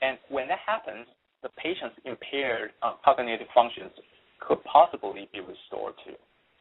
[0.00, 1.06] And when that happens,
[1.42, 3.92] the patient's impaired uh, cognitive functions
[4.40, 6.16] could possibly be restored too.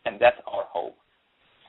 [0.05, 0.95] And that's our hope.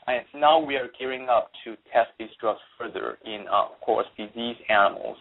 [0.06, 4.06] And now we are gearing up to test these drugs further in, uh, of course,
[4.18, 5.16] disease animals,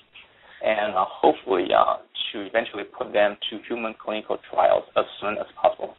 [0.64, 1.98] and uh, hopefully uh,
[2.34, 5.96] to eventually put them to human clinical trials as soon as possible.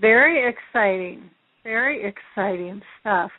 [0.00, 1.30] Very exciting.
[1.64, 3.30] Very exciting stuff.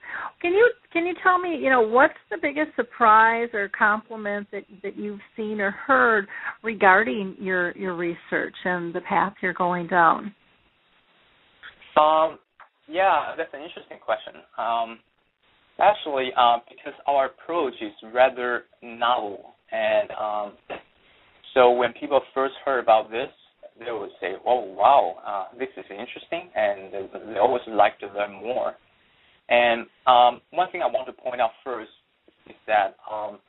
[0.42, 4.64] Can you can you tell me, you know, what's the biggest surprise or compliment that
[4.84, 6.28] that you've seen or heard
[6.64, 10.34] regarding your your research and the path you're going down?
[11.98, 12.40] Um,
[12.88, 14.42] yeah, that's an interesting question.
[14.58, 15.00] Um,
[15.80, 20.80] actually, uh, because our approach is rather novel, and um,
[21.54, 23.30] so when people first heard about this,
[23.80, 28.08] they would say, "Oh, wow, uh, this is interesting," and they, they always like to
[28.08, 28.76] learn more.
[29.50, 31.90] And um, one thing I want to point out first
[32.48, 33.40] is that um,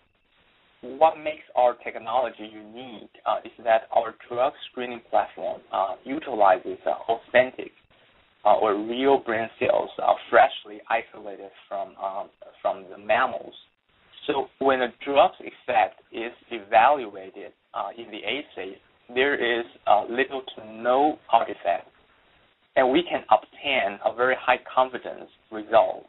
[0.81, 7.13] what makes our technology unique uh, is that our drug screening platform uh, utilizes uh,
[7.13, 7.73] authentic
[8.45, 12.31] uh, or real brain cells are freshly isolated from um,
[12.63, 13.55] from the mammals.
[14.27, 18.77] So when a drug's effect is evaluated uh, in the assay,
[19.15, 21.89] there is uh, little to no artifact,
[22.77, 26.07] and we can obtain a very high confidence result.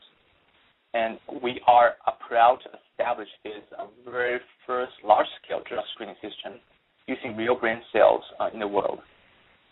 [0.93, 6.59] And we are uh, proud to establish this uh, very first large-scale drug screening system
[7.07, 8.99] using real brain cells uh, in the world.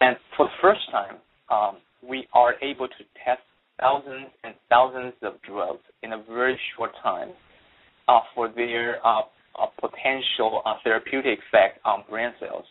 [0.02, 1.18] And for the first time,
[1.52, 3.42] um, we are able to test
[3.80, 7.30] thousands and thousands of drugs in a very short time
[8.08, 9.22] uh, for their uh,
[9.60, 12.66] uh, potential therapeutic effect on brain cells.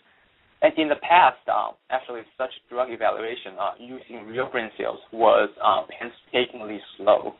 [0.60, 5.48] And in the past, uh, actually, such drug evaluation uh, using real brain cells was
[5.88, 7.34] painstakingly slow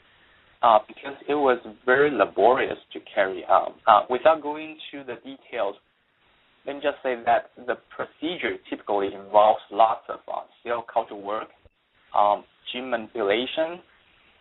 [0.87, 3.74] because it was very laborious to carry out.
[4.09, 5.74] without going to the details,
[6.66, 10.20] let me just say that the procedure typically involves lots of
[10.64, 11.48] cell culture work
[12.16, 13.81] um, gene manipulation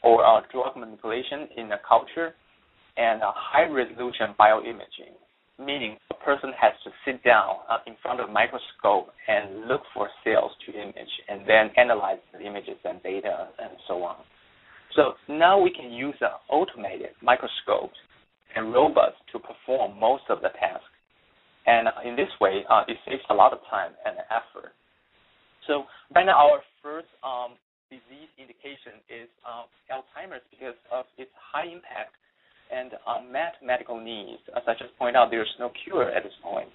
[0.03, 2.33] or uh, drug manipulation in a culture,
[2.97, 5.13] and a high resolution bioimaging,
[5.59, 9.81] meaning a person has to sit down uh, in front of a microscope and look
[9.93, 14.17] for cells to image and then analyze the images and data and so on.
[14.95, 17.97] So now we can use uh, automated microscopes
[18.55, 20.89] and robots to perform most of the tasks.
[21.65, 24.73] And uh, in this way, uh, it saves a lot of time and effort.
[25.67, 25.83] So
[26.15, 27.59] right now, our first um,
[27.91, 32.15] disease indication is uh, Alzheimer's because of its high impact
[32.71, 34.41] and unmet medical needs.
[34.55, 36.69] As I just pointed out, there's no cure at this point.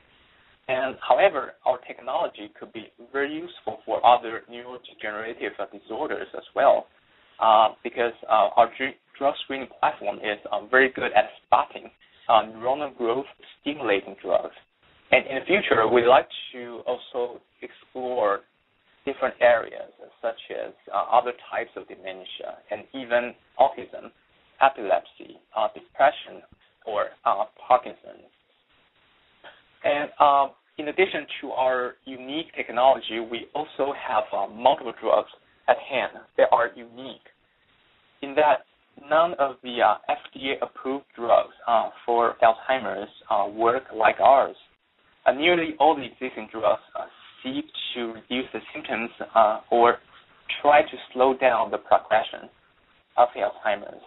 [0.68, 6.86] And however, our technology could be very useful for other neurodegenerative disorders as well,
[7.40, 8.70] uh, because uh, our
[9.18, 11.90] drug screening platform is uh, very good at spotting
[12.28, 13.26] uh, neuronal growth
[13.60, 14.54] stimulating drugs.
[15.10, 18.40] And in the future, we'd like to also explore
[19.04, 19.90] different areas
[20.22, 24.10] such as uh, other types of dementia and even autism,
[24.62, 26.42] epilepsy, uh, depression,
[26.86, 28.30] or uh, Parkinson's.
[29.84, 30.48] And uh,
[30.78, 35.30] in addition to our unique technology, we also have uh, multiple drugs
[35.68, 37.26] at hand that are unique
[38.22, 38.64] in that
[39.08, 41.52] none of the uh, FDA-approved drugs
[42.06, 43.08] for Alzheimer's
[43.56, 44.56] work like ours.
[45.36, 46.82] nearly all the existing drugs
[47.42, 49.96] seek to reduce the symptoms uh, or
[50.60, 52.48] try to slow down the progression
[53.16, 54.02] of Alzheimer's.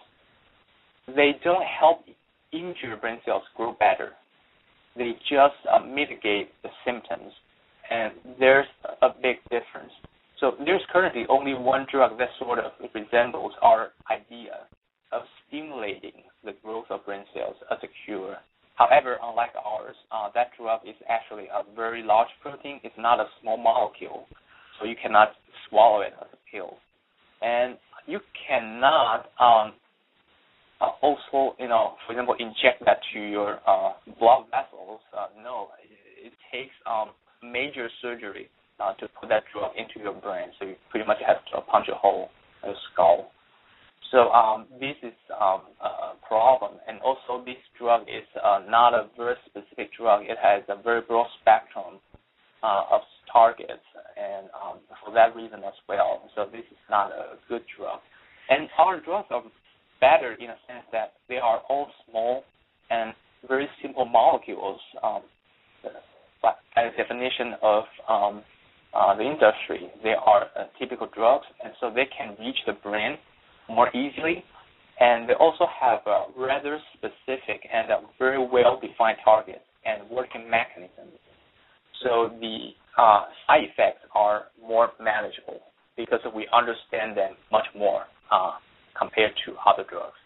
[1.14, 2.00] They don't help
[2.52, 4.12] injured brain cells grow better.
[4.96, 7.32] They just uh, mitigate the symptoms,
[7.90, 8.66] and there's
[9.02, 9.92] a big difference.
[10.40, 14.66] So there's currently only one drug that sort of resembles our idea
[15.12, 18.36] of stimulating the growth of brain cells as a cure.
[18.74, 22.80] However, unlike ours, uh, that drug is actually a very large protein.
[22.84, 24.26] It's not a small molecule,
[24.78, 25.28] so you cannot
[25.68, 26.76] swallow it as a pill.
[27.40, 29.72] And you cannot um,
[30.80, 35.00] uh, also, you know, for example, inject that to your uh, blood vessels.
[35.16, 37.10] Uh, no, it, it takes um,
[37.42, 38.48] major surgery
[38.80, 40.48] uh, to put that drug into your brain.
[40.58, 42.28] So you pretty much have to punch a hole
[42.62, 43.30] in the skull
[44.10, 49.08] so um, this is um, a problem, and also this drug is uh, not a
[49.16, 50.22] very specific drug.
[50.24, 51.98] It has a very broad spectrum
[52.62, 53.00] uh, of
[53.32, 53.82] targets,
[54.16, 56.22] and um, for that reason as well.
[56.34, 57.98] So this is not a good drug.
[58.48, 59.42] And our drugs are
[60.00, 62.44] better in a sense that they are all small
[62.90, 63.12] and
[63.48, 64.80] very simple molecules.
[65.02, 65.22] Um,
[66.42, 68.42] but by definition of um,
[68.94, 73.16] uh, the industry, they are uh, typical drugs, and so they can reach the brain
[73.68, 74.44] more easily.
[74.98, 81.18] And they also have a rather specific and a very well-defined targets and working mechanisms.
[82.02, 85.60] So the uh, side effects are more manageable
[85.96, 88.52] because we understand them much more uh,
[88.98, 90.16] compared to other drugs.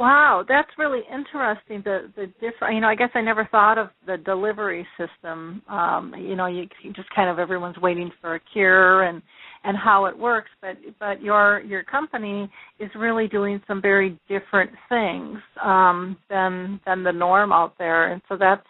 [0.00, 1.82] Wow, that's really interesting.
[1.84, 5.60] The the different, you know, I guess I never thought of the delivery system.
[5.68, 9.20] Um, you know, you, you just kind of everyone's waiting for a cure and
[9.64, 14.70] and how it works, but but your your company is really doing some very different
[14.88, 18.64] things um, than than the norm out there, and so that's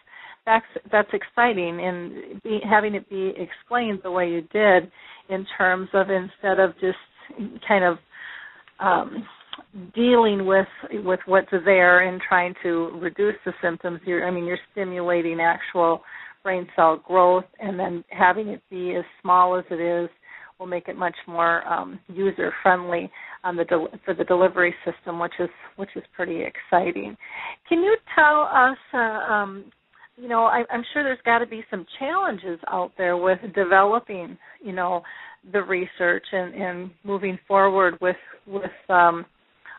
[0.45, 4.91] that's that's exciting and be, having it be explained the way you did
[5.31, 6.97] in terms of instead of just
[7.67, 7.97] kind of
[8.79, 9.27] um,
[9.95, 10.67] dealing with
[11.05, 16.01] with what's there and trying to reduce the symptoms you're i mean you're stimulating actual
[16.43, 20.09] brain cell growth and then having it be as small as it is
[20.59, 23.09] will make it much more um, user friendly
[23.43, 23.65] on the
[24.05, 27.17] for the delivery system which is which is pretty exciting.
[27.67, 29.65] Can you tell us uh, um,
[30.21, 34.37] you know I, i'm sure there's got to be some challenges out there with developing
[34.63, 35.01] you know
[35.51, 39.25] the research and, and moving forward with with um,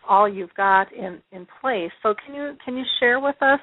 [0.08, 1.90] all you've got in, in place.
[2.02, 3.60] So can you can you share with us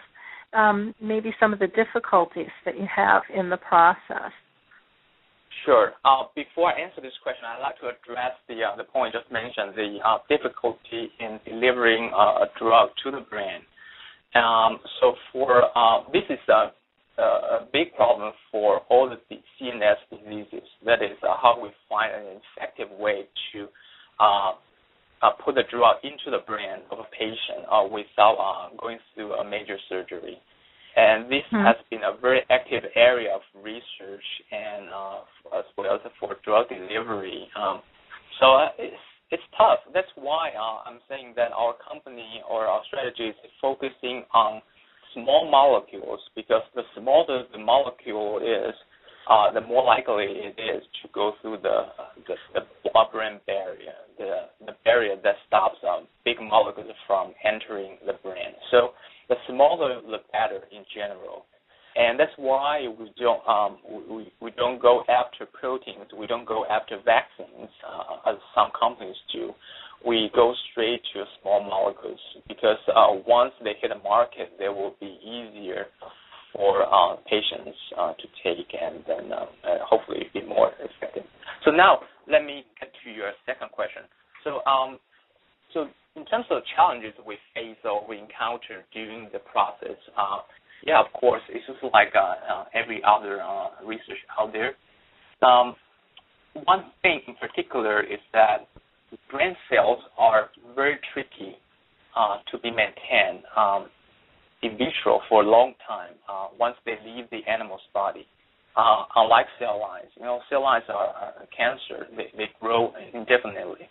[0.53, 4.31] um, maybe some of the difficulties that you have in the process?
[5.65, 5.91] Sure.
[6.05, 9.31] Uh, before I answer this question, I'd like to address the uh, the point just
[9.31, 13.61] mentioned, the uh, difficulty in delivering uh, a drug to the brain.
[14.35, 16.71] Um, so for uh, this is a,
[17.21, 19.17] a, big problem for all the
[19.59, 20.67] CNS diseases.
[20.85, 23.67] That is uh, how we find an effective way to
[24.19, 24.51] uh,
[25.43, 29.43] put the drug into the brain of a patient uh, without uh, going through a
[29.43, 30.37] major surgery.
[30.95, 31.65] And this mm-hmm.
[31.65, 36.67] has been a very active area of research and uh, as well as for drug
[36.69, 37.47] delivery.
[37.55, 37.81] Um,
[38.39, 38.69] so uh,
[39.31, 39.79] it's tough.
[39.93, 44.61] That's why uh, I'm saying that our company or our strategy is focusing on
[45.13, 48.73] small molecules because the smaller the molecule is,
[49.29, 51.86] uh, the more likely it is to go through the
[52.27, 58.13] the, the blood-brain barrier, the the barrier that stops um, big molecules from entering the
[58.23, 58.53] brain.
[58.71, 58.93] So
[59.30, 61.45] the smaller the better in general,
[61.95, 63.77] and that's why we don't um,
[64.09, 66.07] we we don't go after proteins.
[66.17, 69.53] We don't go after vaccines uh, as some companies do.
[70.05, 74.95] We go straight to small molecules because uh, once they hit the market, they will
[74.99, 75.87] be easier
[76.53, 79.45] for uh, patients uh, to take and then uh,
[79.83, 81.23] hopefully be more effective.
[81.65, 81.99] So now
[82.31, 84.03] let me get to your second question.
[84.43, 84.99] So um,
[85.73, 90.39] so in terms of challenges we face or we encounter during the process, uh,
[90.86, 94.73] yeah, of course, it's just like uh, uh, every other uh, research out there.
[95.47, 95.75] Um,
[96.65, 98.67] one thing in particular is that
[99.32, 101.55] brain cells are very tricky
[102.15, 103.88] uh, to be maintained um,
[104.63, 108.25] in vitro for a long time uh, once they leave the animal's body.
[108.77, 113.89] Uh, unlike cell lines, you know, cell lines are, are cancer; they, they grow indefinitely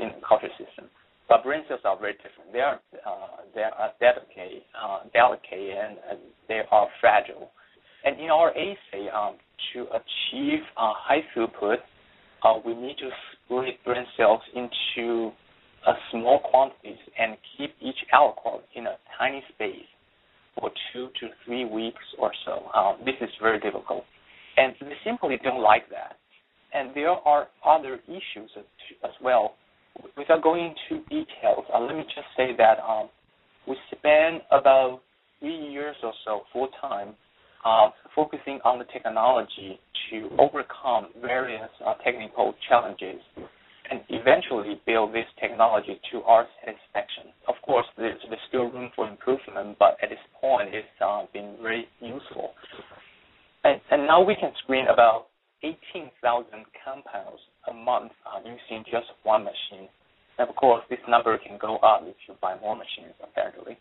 [0.00, 0.86] in the culture system.
[1.28, 2.52] But brain cells are very different.
[2.52, 6.18] They are uh, they are delicate, uh, delicate, and, and
[6.48, 7.50] they are fragile.
[8.04, 9.36] And in our assay, um,
[9.72, 11.78] to achieve uh, high throughput,
[12.42, 15.32] uh, we need to split brain cells into
[16.10, 19.88] small quantities and keep each aliquot in a tiny space
[20.58, 22.66] for two to three weeks or so.
[22.74, 24.04] Um, this is very difficult,
[24.56, 26.16] and we simply don't like that.
[26.72, 28.50] And there are other issues
[29.04, 29.54] as well.
[30.16, 33.08] Without going into details, uh, let me just say that um,
[33.66, 35.00] we spent about
[35.40, 37.14] three years or so full time
[37.64, 39.78] uh, focusing on the technology
[40.10, 43.20] to overcome various uh, technical challenges
[43.90, 47.32] and eventually build this technology to our satisfaction.
[47.48, 51.56] Of course, there's, there's still room for improvement, but at this point, it's uh, been
[51.60, 52.52] very useful.
[53.64, 55.26] And, and, now we can screen about
[55.62, 56.46] 18,000
[56.84, 57.40] compounds
[57.70, 58.12] a month
[58.44, 59.88] using just one machine.
[60.38, 63.78] And of course, this number can go up if you buy more machines, apparently.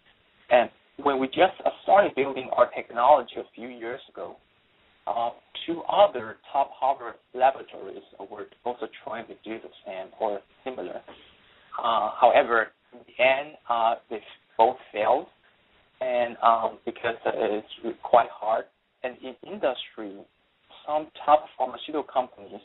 [0.52, 0.70] And
[1.02, 4.36] when we just started building our technology a few years ago,
[5.08, 5.32] uh,
[5.66, 11.02] two other top Harvard laboratories were also trying to do the same or similar.
[11.84, 14.20] Uh, however, in the end, uh, they
[14.58, 15.26] both failed,
[16.00, 18.66] and um, because it's quite hard.
[19.04, 20.16] And in industry,
[20.86, 22.62] some top pharmaceutical companies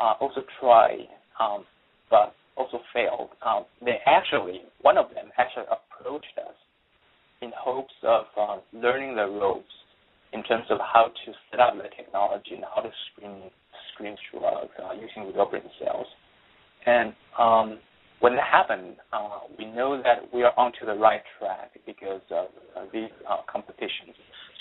[0.00, 1.08] uh, also tried,
[1.40, 1.64] um,
[2.10, 3.30] but also failed.
[3.44, 6.54] Um, they actually, one of them actually approached us
[7.42, 9.74] in hopes of uh, learning the ropes
[10.32, 13.50] in terms of how to set up the technology and how to screen
[13.94, 16.06] screen drugs uh, using real brain cells.
[16.86, 17.78] And um,
[18.20, 22.46] when that happened, uh, we know that we are onto the right track because of
[22.76, 23.10] uh, these
[23.50, 24.16] competitions.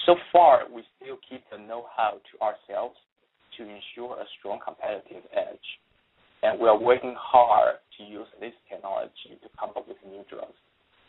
[0.05, 2.95] So far, we still keep the know-how to ourselves
[3.57, 5.67] to ensure a strong competitive edge.
[6.43, 10.57] And we are working hard to use this technology to come up with new drugs.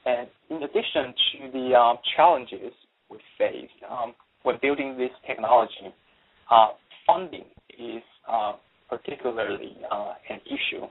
[0.06, 2.72] And in addition to the um, challenges
[3.10, 5.92] we face um, when building this technology,
[6.50, 6.68] uh,
[7.06, 7.44] funding
[7.78, 8.52] is uh,
[8.88, 10.86] particularly uh, an issue.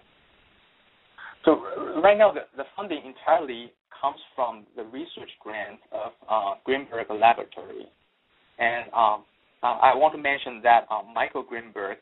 [1.46, 1.62] So
[2.02, 7.86] right now, the, the, funding entirely comes from the research grant of uh, Greenberg Laboratory.
[8.60, 9.24] And um,
[9.64, 11.98] uh, I want to mention that um, Michael Greenberg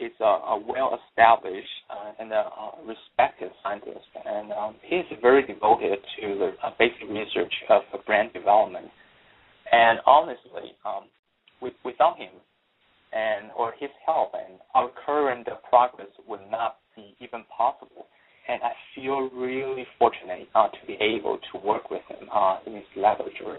[0.00, 2.44] is a, a well-established uh, and a,
[2.84, 8.86] respected scientist, and um, is very devoted to the uh, basic research of brand development.
[9.72, 11.04] And honestly, um,
[11.60, 12.32] with, without him
[13.12, 18.06] and or his help, and our current progress would not be even possible.
[18.48, 22.74] And I feel really fortunate uh, to be able to work with him uh, in
[22.74, 23.58] his laboratory.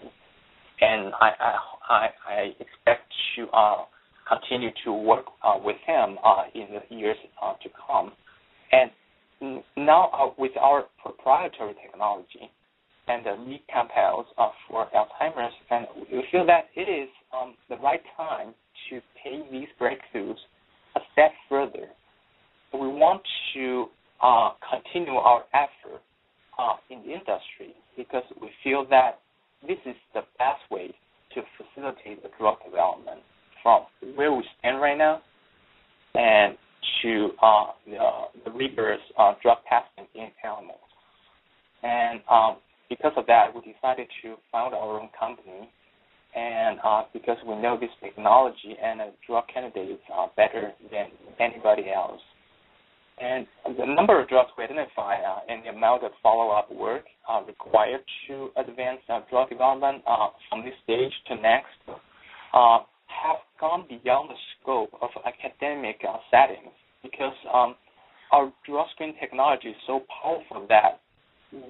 [0.80, 1.30] And I
[1.88, 3.84] I, I, expect to uh,
[4.28, 8.12] continue to work uh, with him uh, in the years uh, to come.
[8.72, 12.50] And now, with our proprietary technology
[13.06, 14.28] and the lead compounds
[14.68, 18.54] for Alzheimer's, and we feel that it is um, the right time
[18.90, 20.36] to take these breakthroughs
[20.96, 21.88] a step further.
[22.72, 23.22] We want
[23.54, 23.86] to
[24.22, 26.02] uh, continue our effort
[26.58, 29.20] uh, in the industry because we feel that
[29.66, 30.94] this is the best way
[31.34, 33.20] to facilitate the drug development
[33.62, 33.82] from
[34.14, 35.20] where we stand right now
[36.14, 36.56] and
[37.02, 40.78] to uh, the, uh, the rigorous uh, drug testing in animals.
[41.82, 42.56] And um,
[42.88, 45.70] because of that, we decided to found our own company.
[46.34, 51.06] And uh, because we know this technology and drug candidates are better than
[51.40, 52.20] anybody else.
[53.20, 53.46] And
[53.76, 58.00] the number of drugs we identify uh, and the amount of follow-up work uh, required
[58.28, 59.00] to advance
[59.30, 60.02] drug development
[60.48, 61.98] from this stage to next
[63.08, 67.74] have gone beyond the scope of academic uh, settings because um,
[68.32, 71.00] our drug screen technology is so powerful that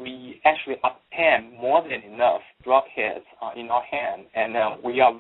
[0.01, 5.01] we actually obtain more than enough drug hits uh, in our hand, and uh, we
[5.01, 5.13] are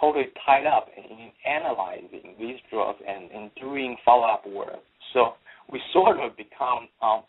[0.00, 4.78] totally tied up in analyzing these drugs and, and doing follow-up work.
[5.12, 5.32] So
[5.72, 7.22] we sort of become um,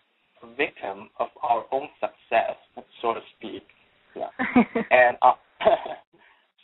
[0.43, 2.55] a victim of our own success,
[3.01, 3.63] so to speak.
[4.15, 4.29] Yeah.
[4.91, 5.33] and uh,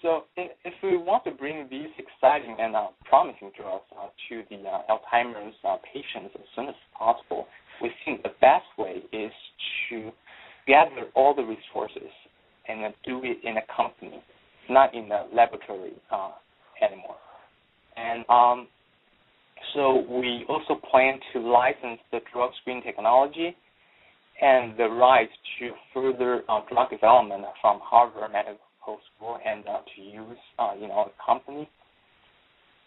[0.01, 4.57] So if we want to bring these exciting and uh, promising drugs uh, to the
[4.57, 7.47] uh, Alzheimer's uh, patients as soon as possible,
[7.82, 9.32] we think the best way is
[9.89, 10.11] to
[10.67, 12.11] gather all the resources
[12.67, 14.21] and do it in a company.
[14.69, 16.32] not in a laboratory uh,
[16.82, 17.15] anymore.
[17.95, 18.67] And um,
[19.78, 23.55] so we also plan to license the drug screen technology
[24.41, 28.57] and the rights to further uh, drug development from Harvard Medical
[29.15, 31.69] School and uh, to use uh, in our company.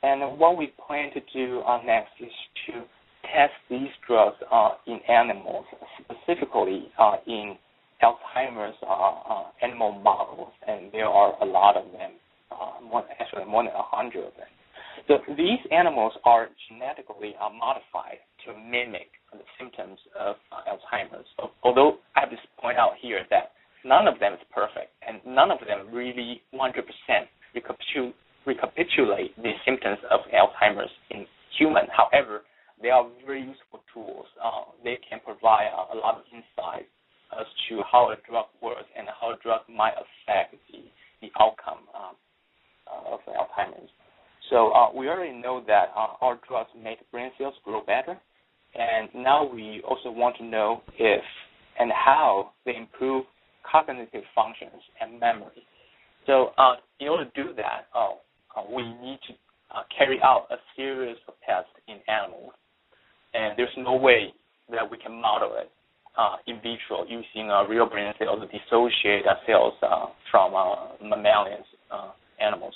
[0.03, 2.33] And what we plan to do uh, next is
[2.67, 2.81] to
[3.23, 5.67] test these drugs uh, in animals,
[6.03, 7.55] specifically uh, in
[8.03, 8.75] Alzheimer's
[9.63, 12.13] animal models, and there are a lot of them,
[12.91, 14.49] more, actually more than a hundred of them.
[15.09, 21.27] So these animals are genetically modified to mimic the symptoms of Alzheimer's.
[21.63, 23.53] Although I have to point out here that
[23.85, 26.85] none of them is perfect, and none of them really 100%
[28.47, 31.27] recapitulate the symptoms of Alzheimer's in
[31.59, 31.85] human.
[31.91, 32.43] However,
[32.83, 34.27] they are very useful tools.
[34.43, 36.89] Uh, they can provide uh, a lot of insight
[37.39, 40.83] as to how a drug works and how a drug might affect the,
[41.21, 42.17] the outcome um,
[42.89, 43.91] uh, of Alzheimer's.
[44.51, 48.19] So uh, we already know that uh, our drugs make brain cells grow better,
[48.75, 51.23] and now we also want to know if
[51.79, 53.25] and how they improve
[53.71, 55.63] cognitive functions and memory.
[56.27, 58.11] So uh, in order to do that, uh,
[58.57, 59.35] uh, we need to
[59.75, 62.53] uh, carry out a series of tests in animals,
[63.33, 64.35] and there's no way
[64.71, 65.71] that we can model it
[66.19, 69.75] uh, in vitro using real brain cells to dissociate cells
[70.31, 70.53] from
[71.01, 71.63] mammalian
[72.41, 72.75] animals.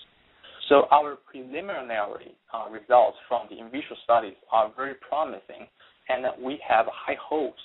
[0.69, 2.35] So our preliminary
[2.71, 5.67] results from the in vitro studies are very promising,
[6.09, 7.61] and we have high hopes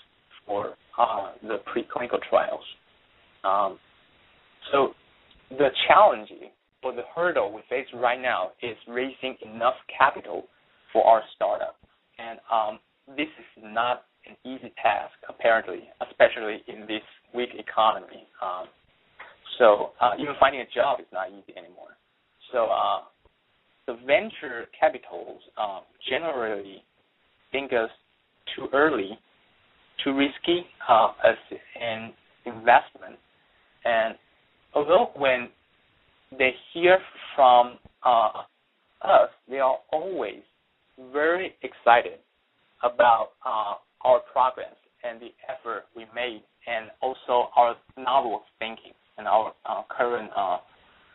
[0.45, 0.75] for
[1.43, 2.63] the preclinical trials.
[3.43, 3.79] Um,
[4.71, 4.93] so
[5.51, 6.29] the challenge
[6.83, 10.45] or the hurdle we face right now is raising enough capital
[10.91, 11.75] for our startup.
[12.17, 12.79] And um,
[13.15, 18.27] this is not an easy task, apparently, especially in this weak economy.
[18.41, 18.67] Um,
[19.57, 21.95] so uh, even finding a job is not easy anymore.
[22.51, 23.01] So uh,
[23.87, 26.83] the venture capitals um, generally
[27.51, 27.89] think us
[28.55, 29.17] too early,
[30.03, 31.35] too risky uh, as
[31.79, 32.13] an
[32.45, 33.17] investment.
[33.85, 34.15] And
[34.73, 35.49] although when
[36.37, 36.99] they hear
[37.35, 38.43] from uh,
[39.01, 40.41] us, they are always
[41.11, 42.19] very excited
[42.83, 49.27] about uh, our progress and the effort we made, and also our novel thinking and
[49.27, 50.57] our uh, current uh,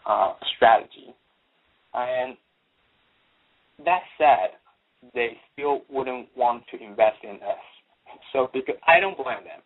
[0.06, 1.14] uh, strategy.
[1.94, 2.36] And
[3.84, 4.58] that said,
[5.14, 7.64] they still wouldn't want to invest in us.
[8.32, 9.60] So because I don't blame them.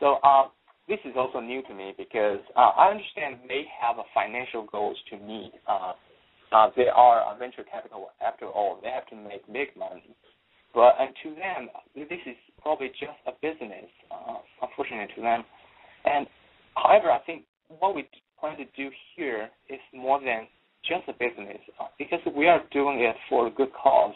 [0.00, 0.48] So uh,
[0.88, 4.96] this is also new to me because uh, I understand they have a financial goals
[5.10, 5.52] to meet.
[5.68, 5.92] Uh,
[6.52, 8.80] uh, they are a venture capital after all.
[8.82, 10.02] They have to make big money.
[10.74, 15.44] But and to them, this is probably just a business, uh, unfortunately to them.
[16.04, 16.26] And
[16.76, 18.08] however, I think what we
[18.38, 20.46] plan to do here is more than
[20.86, 24.14] just a business uh, because we are doing it for a good cause.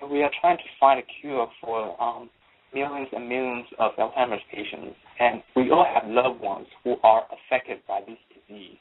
[0.00, 2.30] And we are trying to find a cure for um,
[2.74, 7.78] millions and millions of Alzheimer's patients, and we all have loved ones who are affected
[7.88, 8.78] by this disease,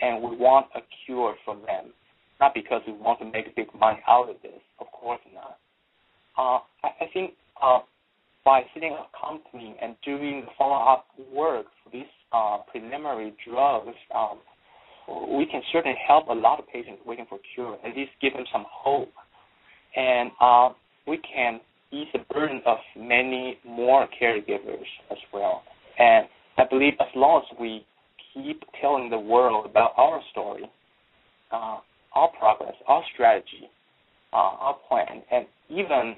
[0.00, 1.92] and we want a cure for them,
[2.40, 5.58] not because we want to make big money out of this, of course not.
[6.38, 7.80] Uh, I, I, think uh,
[8.44, 14.38] by setting up a company and doing follow-up work for these uh, preliminary drugs, um,
[15.28, 18.44] we can certainly help a lot of patients waiting for cure, at least give them
[18.52, 19.12] some hope.
[19.96, 20.70] And uh,
[21.06, 21.60] we can
[21.92, 25.62] ease the burden of many more caregivers as well.
[25.98, 26.26] And
[26.58, 27.84] I believe as long as we
[28.34, 30.70] keep telling the world about our story,
[31.50, 31.78] uh,
[32.14, 33.68] our progress, our strategy,
[34.32, 36.14] uh, our plan, and even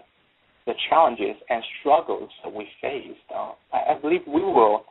[0.66, 4.84] the challenges and struggles that we faced, uh, I, I, believe we will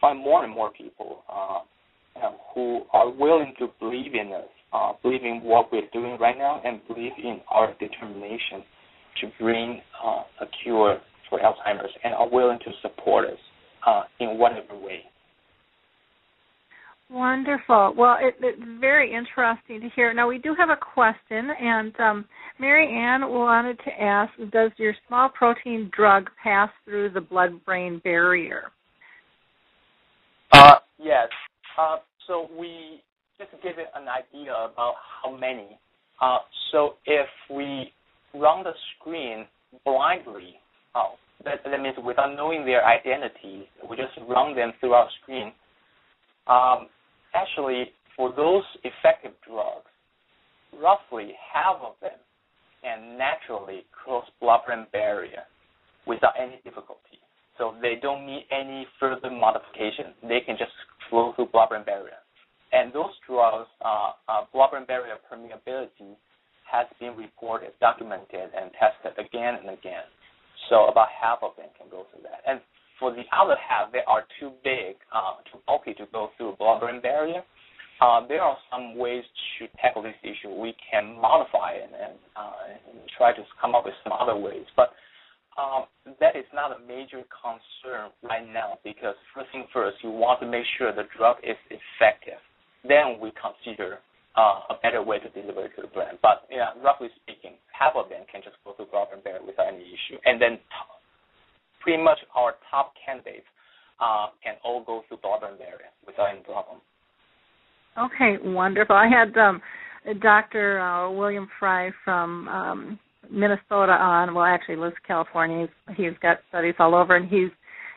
[0.00, 1.60] find more and more people uh,
[2.54, 6.60] who are willing to believe in us, uh, believe in what we're doing right now,
[6.64, 8.62] and believe in our determination
[9.20, 10.98] to bring uh, a cure
[11.28, 13.38] for Alzheimer's and are willing to support us
[13.86, 15.00] uh, in whatever way.
[17.10, 17.94] Wonderful.
[17.96, 20.12] Well, it, it's very interesting to hear.
[20.14, 22.24] Now, we do have a question, and um,
[22.58, 28.00] Mary Ann wanted to ask Does your small protein drug pass through the blood brain
[28.02, 28.72] barrier?
[30.52, 31.28] Uh, yes.
[31.78, 31.96] Uh,
[32.26, 33.00] so, we
[33.38, 35.78] just give it an idea about how many.
[36.20, 36.38] Uh,
[36.72, 37.92] so, if we
[38.34, 39.46] run the screen
[39.84, 40.54] blindly.
[40.94, 41.14] Oh,
[41.44, 45.52] that, that means without knowing their identities, we just run them through our screen.
[46.46, 46.88] Um,
[47.34, 49.90] actually, for those effective drugs,
[50.80, 52.18] roughly half of them
[52.82, 55.42] can naturally cross blood-brain barrier
[56.06, 57.18] without any difficulty.
[57.56, 60.12] So they don't need any further modification.
[60.22, 60.72] They can just
[61.14, 62.18] flow through blood-brain barrier.
[62.74, 66.18] And those drugs uh, uh, blood-brain barrier permeability
[66.66, 70.10] has been reported, documented, and tested again and again.
[70.68, 72.42] So about half of them can go through that.
[72.50, 72.58] And
[72.98, 76.98] for the other half, they are too big, uh, too bulky to go through blood-brain
[77.00, 77.46] barrier.
[78.02, 79.22] Uh, there are some ways
[79.58, 80.50] to tackle this issue.
[80.50, 84.66] We can modify it and, uh, and try to come up with some other ways.
[84.74, 84.90] But
[85.58, 85.86] um,
[86.20, 90.46] that is not a major concern right now because first thing first, you want to
[90.46, 92.42] make sure the drug is effective.
[92.82, 93.98] Then we consider
[94.36, 96.18] uh, a better way to deliver it to the brain.
[96.22, 99.86] But yeah, roughly speaking, half of them can just go through blood-brain barrier without any
[99.86, 100.90] issue, and then t-
[101.82, 103.46] pretty much our top candidates
[104.00, 106.82] uh, can all go through blood-brain barrier without any problem.
[107.96, 108.96] Okay, wonderful.
[108.96, 109.62] I had um,
[110.20, 110.80] Dr.
[110.80, 112.98] Uh, William Frey from um,
[113.30, 114.34] Minnesota on.
[114.34, 115.66] Well, actually, lives California.
[115.88, 117.50] He's, he's got studies all over, and he's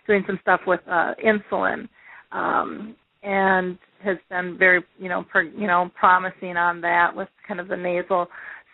[0.05, 1.87] doing some stuff with uh, insulin,
[2.31, 7.59] um, and has been very, you know, per, you know, promising on that with kind
[7.59, 8.27] of the nasal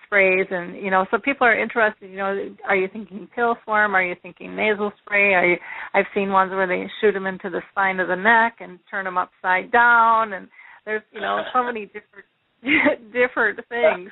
[0.05, 2.09] sprays, and you know, so people are interested.
[2.09, 3.95] You know, are you thinking pill form?
[3.95, 5.33] Are you thinking nasal spray?
[5.33, 5.57] Are you?
[5.93, 9.05] I've seen ones where they shoot them into the spine of the neck and turn
[9.05, 10.47] them upside down, and
[10.85, 12.25] there's, you know, so many different
[13.14, 14.11] different things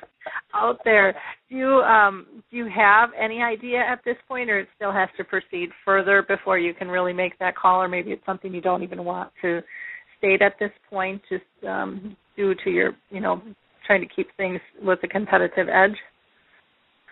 [0.54, 1.14] out there.
[1.48, 5.08] Do you um, do you have any idea at this point, or it still has
[5.16, 8.60] to proceed further before you can really make that call, or maybe it's something you
[8.60, 9.60] don't even want to
[10.18, 13.42] state at this point, just um, due to your you know
[13.86, 15.96] trying to keep things with a competitive edge?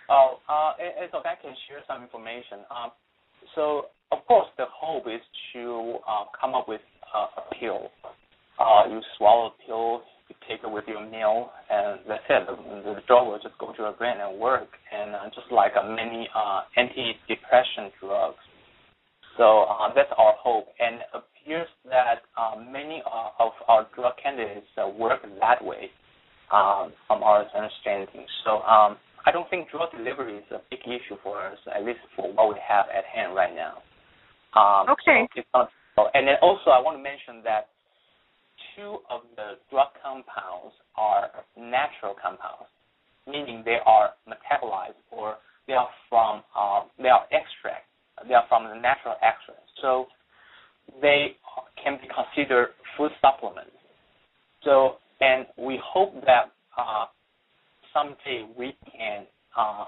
[0.09, 2.67] Oh, uh, it's so I can share some information.
[2.71, 2.91] Um,
[3.55, 5.21] so of course, the hope is
[5.55, 6.81] to uh, come up with
[7.15, 7.91] uh, a pill.
[8.59, 12.47] Uh, you swallow the pill, you take it with your meal, and that's it.
[12.47, 15.73] The, the drug will just go to your brain and work, and uh, just like
[15.75, 18.39] uh, many uh, antidepressant drugs.
[19.37, 24.15] So uh, that's our hope, and it appears that uh, many uh, of our drug
[24.23, 25.91] candidates uh, work that way,
[26.53, 28.27] um, from our understanding.
[28.45, 32.01] So um, I don't think drug delivery is a big issue for us, at least
[32.17, 33.83] for what we have at hand right now.
[34.55, 35.29] Um, okay.
[35.45, 37.69] So and then also I want to mention that
[38.77, 42.69] two of the drug compounds are natural compounds,
[43.27, 47.87] meaning they are metabolized or they are from uh, they are extract.
[48.27, 50.07] They are from the natural extract, so
[51.01, 51.37] they
[51.83, 53.71] can be considered food supplements.
[54.65, 57.07] So, and we hope that uh,
[57.95, 59.85] someday we can uh,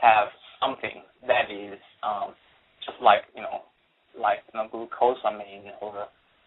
[0.00, 0.28] have
[0.60, 2.34] something that is um,
[2.84, 3.62] just like you know,
[4.20, 6.06] like you know, glucosamine or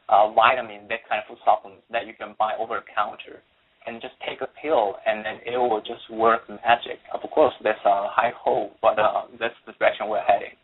[0.09, 3.41] uh, vitamin, that kind of food supplements that you can buy over the counter,
[3.85, 6.99] and just take a pill, and then it will just work magic.
[7.13, 10.57] Of course, that's a high hope, but uh, that's the direction we're heading.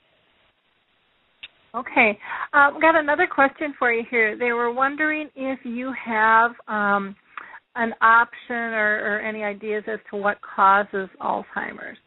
[1.76, 2.18] Okay,
[2.54, 4.38] um, got another question for you here.
[4.38, 7.16] They were wondering if you have um,
[7.76, 11.98] an option or, or, any ideas as to what causes Alzheimer's.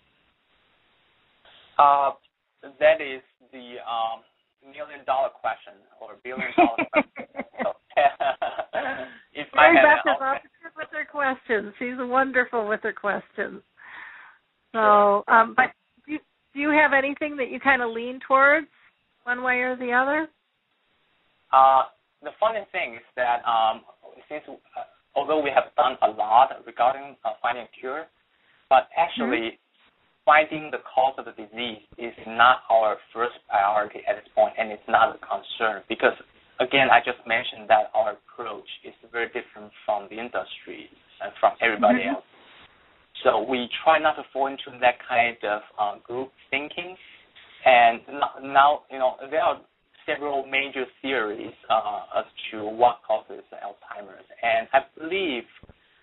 [1.79, 2.13] Uh,
[2.81, 3.21] that is
[3.53, 4.23] the um,
[4.71, 7.29] million dollar question or billion dollar question.
[9.35, 11.75] if Mary Beth is opposite with her questions.
[11.79, 13.63] She's wonderful with her questions.
[14.73, 15.73] So, um, but
[16.07, 16.19] do you,
[16.55, 18.69] do you have anything that you kind of lean towards,
[19.25, 20.29] one way or the other?
[21.53, 21.85] Uh,
[22.23, 23.83] the funny thing is that um,
[24.29, 24.85] since uh,
[25.17, 28.07] although we have done a lot regarding uh, finding a cure,
[28.69, 29.68] but actually mm-hmm
[30.29, 34.69] finding the cause of the disease is not our first priority at this point, and
[34.69, 36.13] it's not a concern because,
[36.61, 40.93] again, I just mentioned that our approach is very different from the industry
[41.25, 42.21] and from everybody mm-hmm.
[42.21, 42.29] else.
[43.25, 46.93] So we try not to fall into that kind of uh, group thinking.
[47.65, 48.05] And
[48.53, 49.59] now, you know, there are
[50.05, 55.49] several major theories uh, as to what causes Alzheimer's, and I believe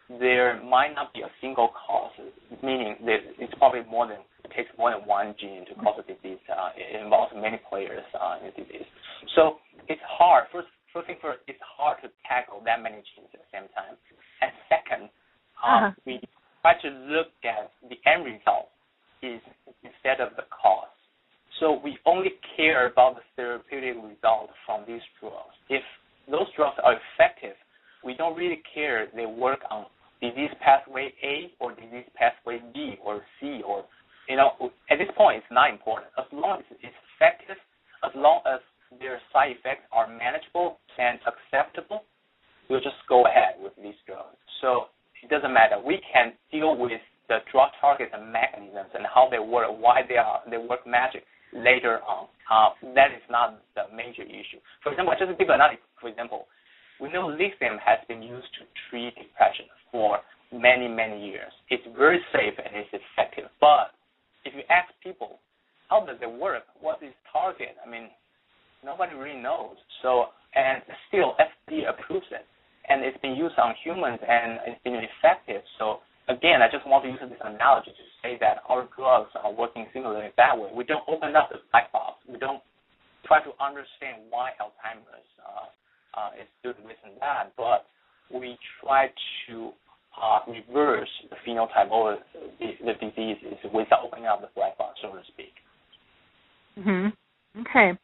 [0.09, 2.11] there might not be a single cause,
[2.61, 6.05] meaning that it's probably more than it takes more than one gene to cause a
[6.05, 6.37] disease.
[6.45, 8.85] Uh, it involves many players uh, in the disease.
[9.35, 9.57] So
[9.89, 10.45] it's hard.
[10.53, 13.97] First, first thing first, it's hard to tackle that many genes at the same time.
[14.41, 15.09] And second,
[15.65, 15.91] um, uh-huh.
[16.05, 16.21] we
[16.61, 18.69] try to look at the end result
[19.25, 19.41] is
[19.81, 20.93] instead of the cause.
[21.59, 25.55] So we only care about the therapeutic result from these drugs.
[25.69, 25.81] If
[26.29, 27.55] those drugs are effective,
[28.03, 29.85] we don't really care they work on
[30.29, 33.85] disease pathway A or disease pathway B or C or
[34.29, 36.07] you know at this point it's not important.
[36.17, 37.57] As long as it's effective
[38.03, 38.59] as long as
[38.99, 42.03] their side effects are manageable and acceptable
[42.69, 44.37] we'll just go ahead with these drugs.
[44.61, 44.89] So
[45.21, 45.77] it doesn't matter.
[45.81, 50.17] We can deal with the drug targets and mechanisms and how they work why they
[50.17, 51.23] are they work magic
[51.53, 52.27] later on.
[52.45, 54.61] Uh, that is not the major issue.
[54.83, 56.45] For example just give another for example
[57.01, 59.65] we know lithium has been used to treat depression
[59.95, 60.19] for
[60.51, 61.55] many, many years.
[61.69, 63.47] It's very safe and it's effective.
[63.61, 63.95] But
[64.43, 65.39] if you ask people,
[65.87, 66.63] how does it work?
[66.81, 67.79] What is target?
[67.79, 68.11] I mean,
[68.83, 69.79] nobody really knows.
[70.01, 72.43] So, and still FDA approves it,
[72.91, 75.63] and it's been used on humans and it's been effective.
[75.79, 79.51] So again, I just want to use this analogy to say that our drugs are
[79.51, 80.75] working similarly that way.
[80.75, 82.19] We don't open up the black box.
[82.27, 82.59] We don't
[83.23, 87.87] try to understand why Alzheimer's uh, uh, is doing this and that, but
[88.31, 89.07] we try
[89.47, 89.71] to
[90.21, 92.17] uh, reverse the phenotype or
[92.59, 95.53] the, the diseases without opening up the black box, so to speak.
[96.79, 97.61] Mm-hmm.
[97.61, 97.97] Okay.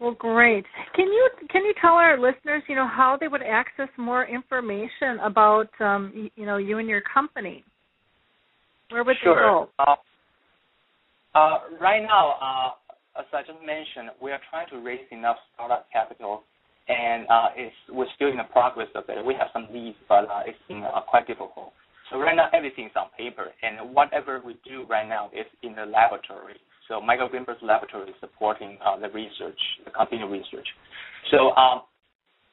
[0.00, 0.64] Well, great.
[0.94, 5.18] Can you can you tell our listeners, you know, how they would access more information
[5.22, 7.64] about, um, you know, you and your company?
[8.90, 9.34] Where would sure.
[9.34, 9.70] they go?
[9.78, 9.96] Uh,
[11.38, 15.88] uh, right now, uh, as I just mentioned, we are trying to raise enough startup
[15.92, 16.44] capital
[16.88, 19.24] and uh, it's we're still in the progress of it.
[19.24, 21.72] We have some leads, but uh, it's uh, quite difficult.
[22.10, 25.84] So right now everything's on paper, and whatever we do right now is in the
[25.84, 26.56] laboratory.
[26.88, 30.66] So Michael Greenberg's laboratory is supporting uh, the research, the company research.
[31.30, 31.82] So, um,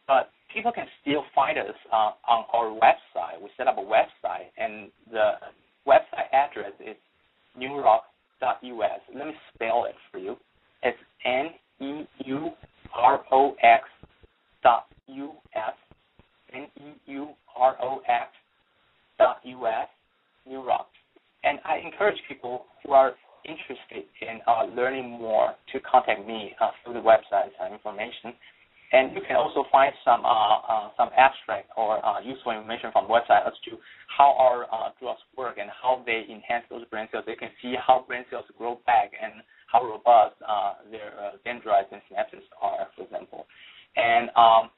[0.08, 3.42] but people can still find us uh, on our website.
[3.42, 5.34] We set up a website, and the
[5.88, 6.98] website address is
[7.58, 9.00] neurox.us.
[9.16, 10.36] Let me spell it for you.
[10.84, 11.48] It's N
[11.80, 12.50] E U
[12.94, 13.84] R O X
[14.66, 15.78] dot us
[16.52, 18.28] n e u r o x
[19.20, 19.90] dot us
[20.50, 20.90] neurox.
[21.44, 23.14] And I encourage people who are
[23.46, 28.34] interested in uh, learning more to contact me uh, through the website and information.
[28.92, 33.06] And you can also find some uh, uh some abstract or uh, useful information from
[33.06, 33.78] the website as to
[34.10, 37.26] how our uh, drugs work and how they enhance those brain cells.
[37.28, 40.38] They can see how brain cells grow back and how robust
[40.90, 41.14] their
[41.44, 43.46] dendrites and synapses are, for example.
[43.96, 44.70] And um,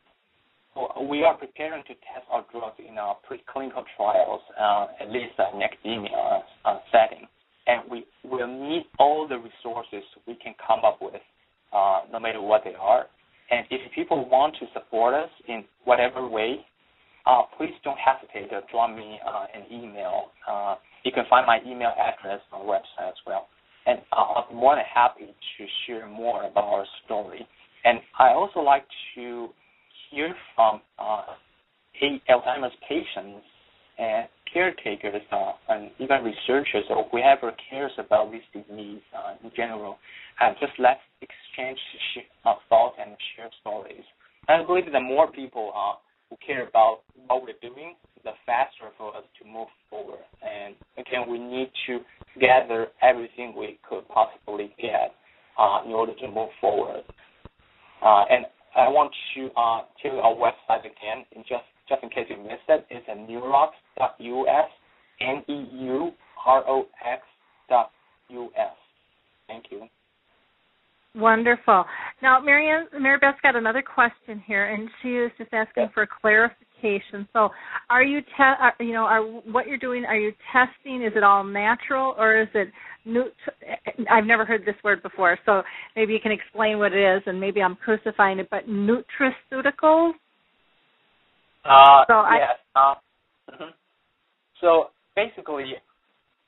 [1.10, 5.62] we are preparing to test our drugs in our preclinical trials, uh, at least in
[5.62, 7.28] academia uh, setting.
[7.68, 11.22] And we will need all the resources we can come up with,
[11.74, 13.08] uh, no matter what they are.
[13.50, 16.66] And if people want to support us in whatever way,
[17.26, 20.32] uh, please don't hesitate to drop me uh, an email.
[20.50, 23.48] Uh, you can find my email address on the website as well.
[23.86, 27.48] And I'll be more than happy to share more about our story.
[27.88, 28.84] And I also like
[29.16, 29.48] to
[30.12, 31.22] hear from uh,
[32.30, 33.46] Alzheimer's patients
[33.98, 39.98] and caretakers uh, and even researchers or whoever cares about this disease uh, in general.
[40.42, 41.80] And just let's exchange
[42.46, 44.04] uh, thoughts and share stories.
[44.50, 45.96] I believe the more people uh,
[46.30, 50.20] who care about what we're doing, the faster for us to move forward.
[50.44, 52.00] And again, we need to
[52.42, 55.16] gather everything we could possibly get
[55.58, 57.04] uh, in order to move forward.
[58.04, 58.46] Uh, and
[58.76, 62.38] I want to uh, tell you our website again, in just just in case you
[62.38, 62.86] missed it.
[62.90, 64.70] It's at neurox.us,
[65.22, 66.12] N-E-U-R-O-X
[67.70, 67.92] dot
[68.30, 68.76] U-S.
[69.48, 69.88] Thank you.
[71.16, 71.86] Wonderful.
[72.22, 76.67] Now, Marianne, Mary Beth's got another question here, and she is just asking for clarification.
[76.82, 77.50] So,
[77.90, 80.06] are you, te- are, you know, are what you're doing?
[80.06, 81.04] Are you testing?
[81.04, 82.70] Is it all natural, or is it
[84.12, 85.62] I've never heard this word before, so
[85.96, 90.12] maybe you can explain what it is, and maybe I'm crucifying it, but nutraceuticals?
[91.64, 92.58] Uh, so yes.
[92.76, 92.96] I, uh,
[93.52, 93.70] mm-hmm.
[94.62, 95.74] So basically,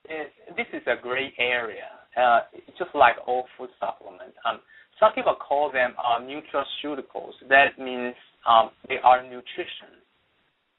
[0.05, 1.87] it, this is a gray area.
[2.17, 2.39] Uh,
[2.77, 4.35] just like all food supplements.
[4.43, 4.59] Um,
[4.99, 7.33] some people call them uh, nutraceuticals.
[7.47, 8.15] That means
[8.49, 9.98] um, they are nutrition,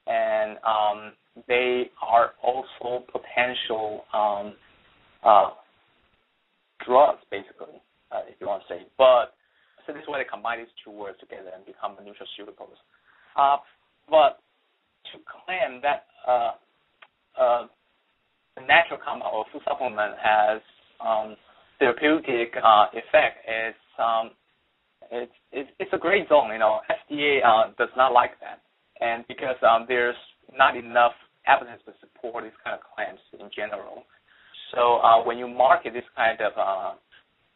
[0.07, 1.13] and um,
[1.47, 4.53] they are also potential um,
[5.23, 5.51] uh,
[6.85, 7.81] drugs, basically,
[8.11, 8.81] uh, if you want to say.
[8.97, 9.33] But
[9.85, 12.77] so this is why they combine these two words together and become a nutraceuticals.
[13.37, 13.57] Uh,
[14.09, 14.39] but
[15.11, 16.51] to claim that uh,
[17.39, 17.67] uh,
[18.57, 20.61] a natural compound or food supplement has
[20.99, 21.35] um,
[21.79, 24.31] therapeutic uh, effect is um,
[25.11, 26.51] it's, it's it's a great zone.
[26.51, 28.61] You know, FDA uh, does not like that,
[29.01, 30.15] and because um, there's
[30.55, 31.13] not enough
[31.47, 34.03] evidence to support these kind of claims in general.
[34.73, 36.93] So uh, when you market this kind of uh,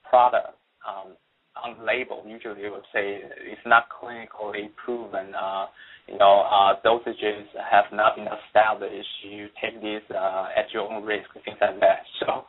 [0.09, 1.15] product um,
[1.55, 5.33] on label, usually it would say it's not clinically proven.
[5.33, 5.67] Uh,
[6.07, 9.07] you know, uh, dosages have not been established.
[9.23, 12.03] You take this uh, at your own risk, things like that.
[12.19, 12.45] So,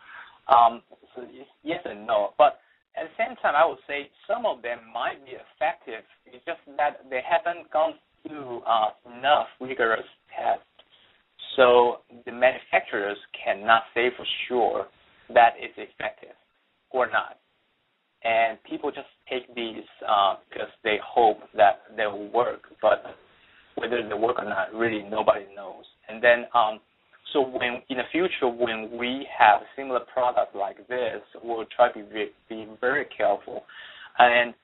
[0.53, 0.83] um,
[1.15, 1.23] so
[1.65, 2.31] yes and no.
[2.39, 2.61] But
[2.97, 6.05] at the same time, I would say some of them might be effective.
[6.25, 7.95] It's just that they haven't gone
[8.27, 10.07] through uh, enough rigorous
[10.37, 10.67] tests
[11.57, 14.87] so the manufacturers cannot say for sure
[15.35, 16.37] that it's effective
[16.91, 17.39] or not.
[18.23, 23.03] And people just take these uh, because they hope that they will work, but
[23.77, 25.85] whether they work or not, really nobody knows.
[26.09, 26.81] And then, um,
[27.33, 32.03] so when in the future when we have similar product like this, we'll try to
[32.05, 33.65] be, be very careful.
[34.19, 34.55] And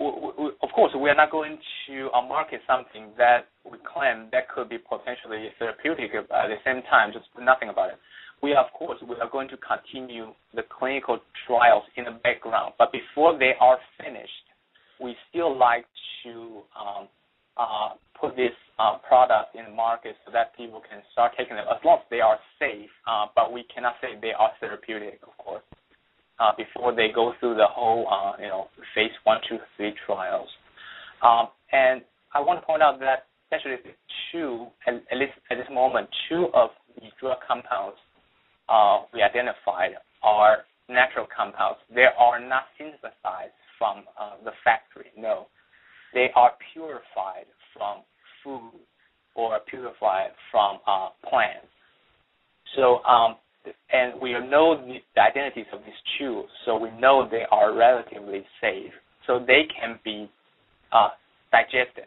[0.00, 4.78] of course, we are not going to market something that we claim that could be
[4.78, 7.98] potentially therapeutic at the same time, just nothing about it.
[8.42, 12.90] We of course we are going to continue the clinical trials in the background, but
[12.92, 14.46] before they are finished,
[14.98, 15.84] we still like
[16.24, 17.08] to um,
[17.58, 21.66] uh, put this uh, product in the market so that people can start taking them
[21.68, 22.88] as long as they are safe.
[23.06, 25.62] Uh, but we cannot say they are therapeutic, of course,
[26.40, 30.48] uh, before they go through the whole, uh, you know, phase one, two, three trials.
[31.22, 32.02] Um, and
[32.34, 33.76] I want to point out that actually
[34.32, 37.96] two, at, at least at this moment, two of the drug compounds
[38.68, 41.78] uh, we identified are natural compounds.
[41.94, 45.10] They are not synthesized from uh, the factory.
[45.16, 45.46] No,
[46.14, 48.02] they are purified from
[48.42, 48.80] food
[49.34, 51.66] or purified from uh, plants.
[52.76, 53.36] So, um,
[53.92, 58.92] and we know the, identities of these two, so we know they are relatively safe.
[59.26, 60.30] So they can be
[60.92, 61.08] uh,
[61.52, 62.06] digested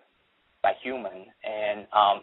[0.61, 2.21] by human, and um,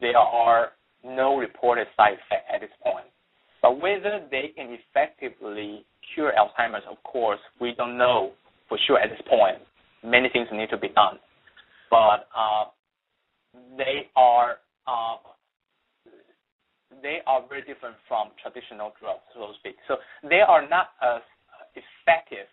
[0.00, 0.70] there are
[1.04, 3.06] no reported side effects at this point.
[3.62, 5.84] But whether they can effectively
[6.14, 8.32] cure Alzheimer's, of course, we don't know
[8.68, 9.58] for sure at this point.
[10.04, 11.18] Many things need to be done,
[11.90, 12.64] but uh,
[13.76, 14.56] they are
[14.86, 15.16] uh,
[17.02, 19.76] they are very different from traditional drugs, so to speak.
[19.88, 19.96] So
[20.28, 21.22] they are not as
[21.74, 22.46] effective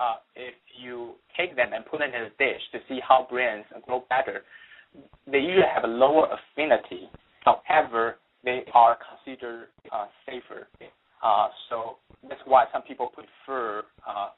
[0.00, 3.64] uh, if you take them and put them in a dish to see how brains
[3.86, 4.42] grow better.
[5.30, 7.08] They usually have a lower affinity.
[7.44, 10.68] However, they are considered uh, safer.
[11.22, 11.96] Uh, so
[12.28, 14.28] that's why some people prefer uh,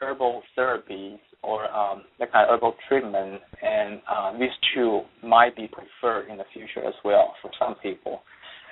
[0.00, 5.68] herbal therapies or um, that kind of herbal treatment, and uh, these two might be
[5.68, 8.20] preferred in the future as well for some people.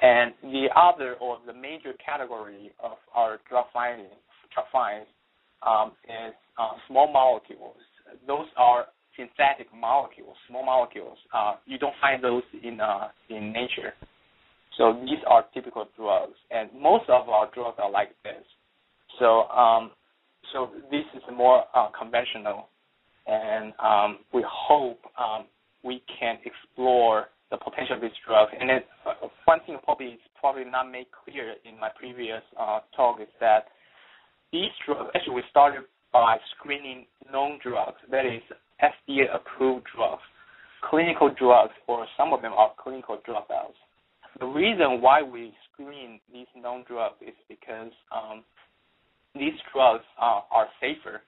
[0.00, 4.06] And the other or the major category of our drug finding,
[4.54, 5.08] drug finds
[5.66, 7.76] um, is uh, small molecules.
[8.26, 8.86] Those are
[9.16, 11.18] synthetic molecules, small molecules.
[11.34, 13.92] Uh, you don't find those in uh, in nature.
[14.76, 18.44] So these are typical drugs, and most of our drugs are like this.
[19.18, 19.90] So um,
[20.52, 22.68] so this is more uh, conventional,
[23.26, 25.46] and um, we hope um,
[25.82, 28.52] we can explore the potential of these drugs.
[28.58, 32.80] And then uh, one thing probably is probably not made clear in my previous uh,
[32.94, 33.68] talk is that
[34.52, 35.82] these drugs actually we started
[36.12, 38.42] by screening known drugs, that is
[38.82, 40.22] FDA approved drugs,
[40.88, 43.76] clinical drugs, or some of them are clinical dropouts.
[44.40, 48.44] The reason why we screen these known drugs is because um,
[49.34, 51.22] these drugs uh, are safer,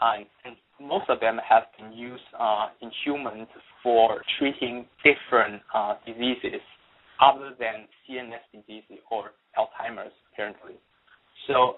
[0.00, 3.46] uh, and most of them have been used uh, in humans
[3.84, 6.60] for treating different uh, diseases
[7.22, 8.82] other than CNS disease
[9.12, 10.74] or Alzheimer's, apparently.
[11.46, 11.76] So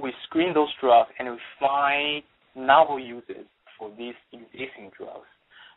[0.00, 2.22] we screen those drugs and we find
[2.54, 3.44] novel uses
[3.78, 5.26] for these existing drugs.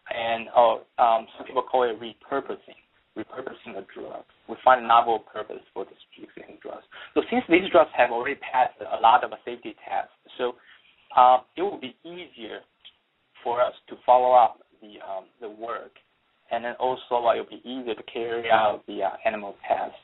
[0.09, 2.79] And uh, um, some people call it repurposing
[3.17, 4.23] repurposing a drug.
[4.47, 6.83] We find a novel purpose for these existing drugs.
[7.13, 10.53] So since these drugs have already passed a lot of safety tests, so
[11.17, 12.61] uh, it will be easier
[13.43, 15.91] for us to follow up the um, the work,
[16.51, 19.97] and then also it will be easier to carry out the uh, animal tests,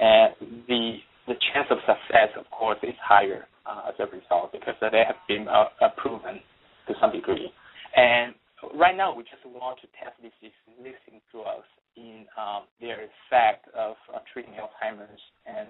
[0.00, 0.34] and
[0.68, 5.04] the the chance of success, of course, is higher uh, as a result because they
[5.06, 5.64] have been uh,
[5.96, 6.40] proven
[6.88, 7.50] to some degree.
[7.94, 8.34] And
[8.74, 13.94] right now, we just want to test these existing drugs in um, their effect of
[14.12, 15.20] uh, treating Alzheimer's.
[15.46, 15.68] And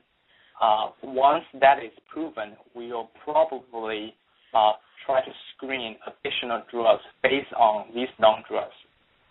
[0.61, 4.15] uh, once that is proven, we'll probably
[4.55, 4.73] uh,
[5.07, 8.75] try to screen additional drugs based on these known drugs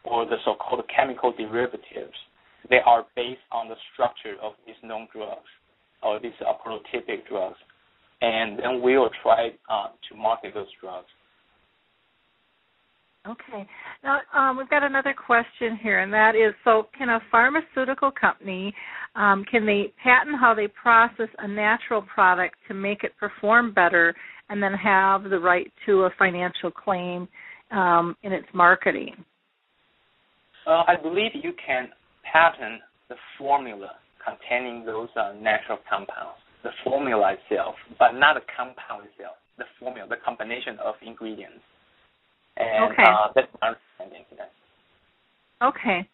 [0.03, 2.17] or the so-called chemical derivatives.
[2.69, 5.49] They are based on the structure of these known drugs
[6.03, 7.57] or these are prototypic drugs.
[8.21, 11.07] And then we will try uh, to market those drugs.
[13.27, 13.67] Okay.
[14.03, 18.73] Now um, we've got another question here, and that is: so can a pharmaceutical company
[19.15, 24.15] um, can they patent how they process a natural product to make it perform better,
[24.51, 27.27] and then have the right to a financial claim
[27.71, 29.15] um, in its marketing?
[30.67, 31.87] Uh, I believe you can
[32.31, 33.91] patent the formula
[34.23, 39.37] containing those uh, natural compounds, the formula itself, but not the compound itself.
[39.57, 41.63] The formula, the combination of ingredients.
[42.57, 43.03] And okay.
[43.03, 44.25] uh, that's my understanding.
[45.63, 46.07] Okay,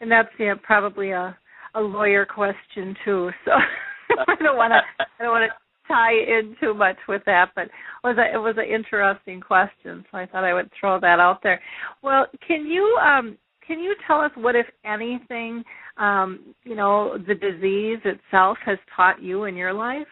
[0.00, 1.36] and that's yeah probably a
[1.74, 3.30] a lawyer question too.
[3.44, 3.52] So
[4.28, 4.80] I don't want to
[5.18, 7.70] I don't want to tie in too much with that, but it
[8.04, 11.40] was a, it was an interesting question, so I thought I would throw that out
[11.42, 11.60] there.
[12.02, 13.36] Well, can you um
[13.70, 15.62] can you tell us what, if anything,
[15.96, 20.08] um, you know, the disease itself has taught you in your life?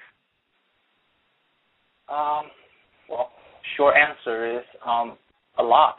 [2.08, 2.44] Um,
[3.10, 3.30] well,
[3.76, 5.18] short answer is um,
[5.58, 5.96] a lot.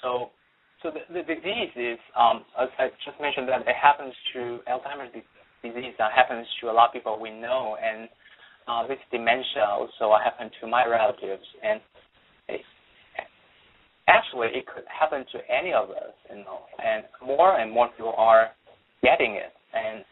[0.00, 0.30] So,
[0.82, 5.12] so the, the disease is, um, as I just mentioned, that it happens to Alzheimer's
[5.62, 5.94] disease.
[5.98, 8.08] That happens to a lot of people we know, and
[8.68, 11.80] uh, this dementia also happened to my relatives, and
[12.48, 12.60] it,
[14.06, 16.68] actually it could happen to any of us, you know.
[16.78, 18.50] And more and more people are
[19.02, 20.04] getting it, and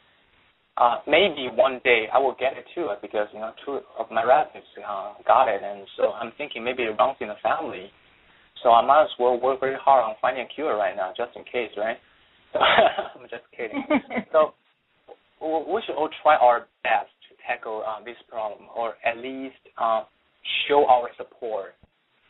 [0.78, 4.24] uh, maybe one day I will get it too, because you know two of my
[4.24, 7.90] relatives uh, got it, and so I'm thinking maybe it runs in the family.
[8.62, 11.36] So I might as well work very hard on finding a cure right now, just
[11.36, 11.98] in case, right?
[12.52, 12.58] So
[13.20, 13.84] I'm just kidding.
[14.32, 14.54] so
[15.40, 17.12] we should all try our best
[17.46, 20.04] tackle uh, this problem, or at least uh,
[20.68, 21.74] show our support,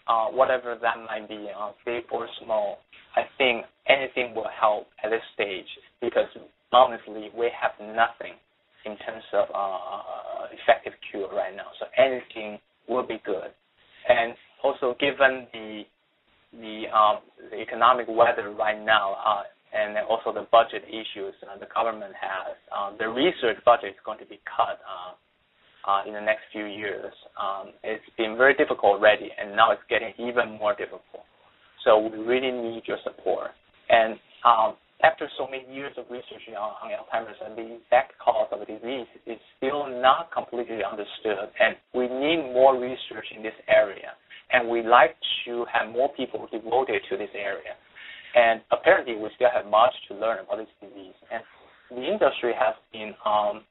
[0.08, 2.78] uh, whatever that might be, uh, big or small.
[3.16, 5.66] I think anything will help at this stage
[6.00, 6.28] because
[6.72, 8.34] honestly, we have nothing
[8.84, 11.66] in terms of uh, effective cure right now.
[11.80, 12.58] So anything
[12.88, 13.50] will be good,
[14.08, 15.82] and also given the
[16.52, 17.18] the um,
[17.50, 19.42] the economic weather right now, uh,
[19.76, 24.18] and also the budget issues uh, the government has, um, the research budget is going
[24.18, 25.12] to be cut uh,
[25.84, 27.12] uh, in the next few years.
[27.36, 31.28] Um, it's been very difficult already, and now it's getting even more difficult.
[31.84, 33.52] So we really need your support.
[33.88, 34.74] And um,
[35.04, 38.66] after so many years of research on, on Alzheimer's, and the exact cause of the
[38.66, 44.16] disease is still not completely understood, and we need more research in this area
[44.52, 45.16] and we like
[45.46, 47.74] to have more people devoted to this area.
[48.37, 51.16] And apparently, we still have much to learn about this disease.
[51.32, 51.43] And
[51.91, 53.64] the industry has been um,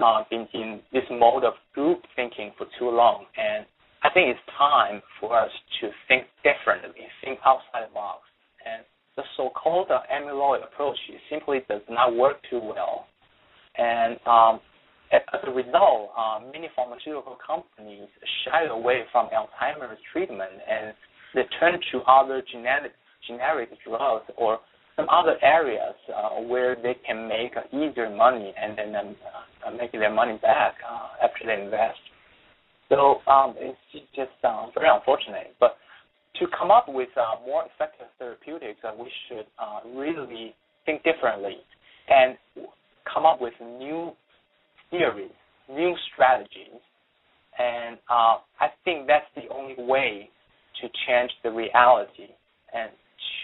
[0.00, 3.66] uh, been in this mode of group thinking for too long, and
[4.02, 5.50] I think it's time for us
[5.80, 8.22] to think differently, think outside the box.
[8.64, 8.84] And
[9.16, 10.96] the so-called amyloid approach
[11.30, 13.06] simply does not work too well.
[13.76, 14.60] And um,
[15.10, 18.08] as a result, uh, many pharmaceutical companies
[18.44, 20.94] shy away from Alzheimer's treatment and
[21.34, 22.92] they turn to other genetic,
[23.26, 24.58] generic drugs or
[24.96, 29.16] some other areas uh, where they can make easier money and then um,
[29.66, 31.98] uh, make their money back uh, after they invest.
[32.88, 33.78] So um, it's
[34.14, 35.54] just uh, very unfortunate.
[35.60, 35.76] But
[36.40, 39.46] to come up with uh, more effective therapeutics, we should
[39.96, 40.54] really
[40.86, 41.58] think differently
[42.08, 42.36] and
[43.12, 44.12] come up with new
[44.90, 45.30] theories,
[45.68, 46.80] new strategies,
[47.58, 50.30] and uh, I think that's the only way
[50.80, 52.30] to change the reality
[52.72, 52.90] and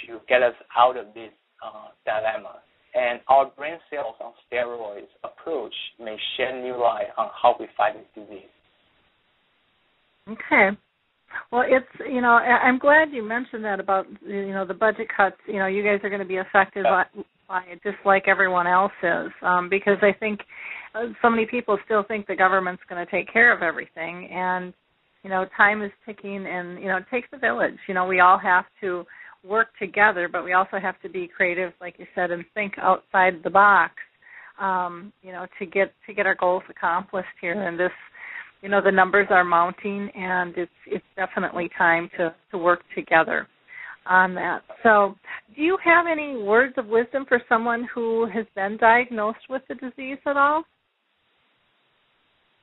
[0.06, 1.32] to get us out of this
[1.64, 2.60] uh, dilemma.
[2.94, 7.94] And our brain cells on steroids approach may shed new light on how we fight
[7.94, 8.48] this disease.
[10.28, 10.76] Okay.
[11.50, 15.36] Well, it's you know I'm glad you mentioned that about you know the budget cuts.
[15.48, 17.04] You know, you guys are going to be affected by,
[17.48, 20.40] by it just like everyone else is, um, because I think
[20.94, 24.72] uh, so many people still think the government's going to take care of everything and
[25.24, 28.20] you know time is ticking and you know it takes a village you know we
[28.20, 29.04] all have to
[29.46, 33.34] work together but we also have to be creative like you said and think outside
[33.42, 33.92] the box
[34.60, 37.92] um you know to get to get our goals accomplished here and this
[38.62, 43.46] you know the numbers are mounting and it's it's definitely time to to work together
[44.06, 44.62] on that.
[44.82, 45.14] So,
[45.54, 49.74] do you have any words of wisdom for someone who has been diagnosed with the
[49.74, 50.64] disease at all?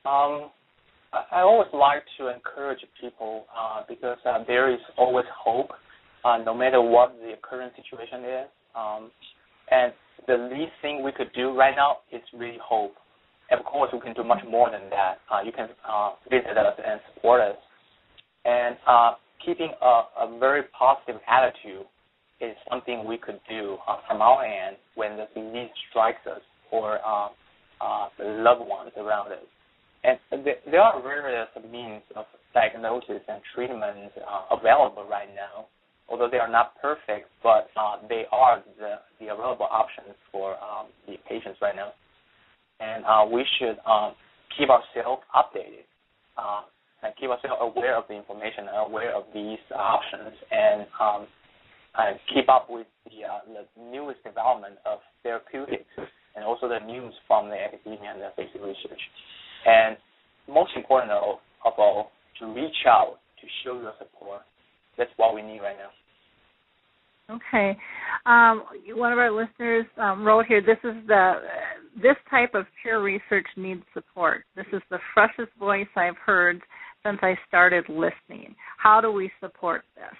[0.04, 0.50] Um,
[1.12, 5.70] I always like to encourage people uh, because uh, there is always hope,
[6.24, 8.46] uh, no matter what the current situation is.
[8.76, 9.10] Um,
[9.70, 9.92] and
[10.26, 12.94] the least thing we could do right now is really hope.
[13.50, 15.18] Of course, we can do much more than that.
[15.30, 17.56] Uh, you can uh, visit us and support us.
[18.44, 19.12] And uh,
[19.44, 21.86] keeping a, a, very positive attitude
[22.40, 23.76] is something we could do
[24.08, 26.98] from our end when the disease strikes us or
[28.18, 29.44] the loved ones around us.
[30.04, 35.66] And there are various means of diagnosis and treatment uh, available right now,
[36.12, 40.92] although they are not perfect, but uh, they are the, the available options for um,
[41.08, 41.92] the patients right now.
[42.80, 44.12] And uh, we should um,
[44.56, 45.88] keep ourselves updated
[46.36, 46.68] uh,
[47.02, 51.26] and keep ourselves aware of the information and aware of these options and, um,
[51.96, 55.88] and keep up with the, uh, the newest development of therapeutics
[56.36, 59.00] and also the news from the academia and the basic research.
[59.64, 59.96] And
[60.46, 64.42] most important of, of all, to reach out to show your support.
[64.98, 65.88] That's what we need right now.
[67.36, 67.76] Okay.
[68.26, 70.60] Um, one of our listeners um, wrote here.
[70.60, 71.34] This is the
[71.96, 74.44] this type of peer research needs support.
[74.56, 76.60] This is the freshest voice I've heard
[77.04, 78.54] since I started listening.
[78.78, 80.16] How do we support this?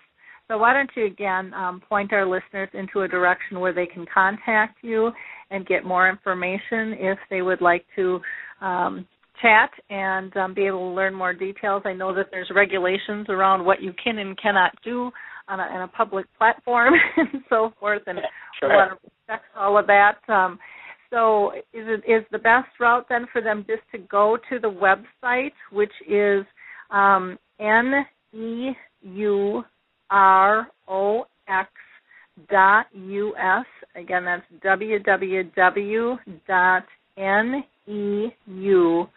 [0.48, 4.04] So why don't you again um, point our listeners into a direction where they can
[4.12, 5.10] contact you
[5.50, 8.20] and get more information if they would like to
[8.60, 9.06] um,
[9.40, 11.82] chat and um, be able to learn more details.
[11.84, 15.10] I know that there's regulations around what you can and cannot do
[15.48, 18.18] on a, on a public platform and so forth, and
[18.58, 18.68] sure.
[18.68, 20.18] we want to respect all of that.
[20.28, 20.58] Um,
[21.10, 24.68] so, is it is the best route then for them just to go to the
[24.68, 26.44] website, which is
[26.90, 28.70] um, n e
[29.02, 29.62] u
[30.10, 31.70] r o x
[32.48, 33.66] dot us.
[33.94, 36.18] Again, that's www
[36.48, 36.84] dot
[37.18, 39.08] n e u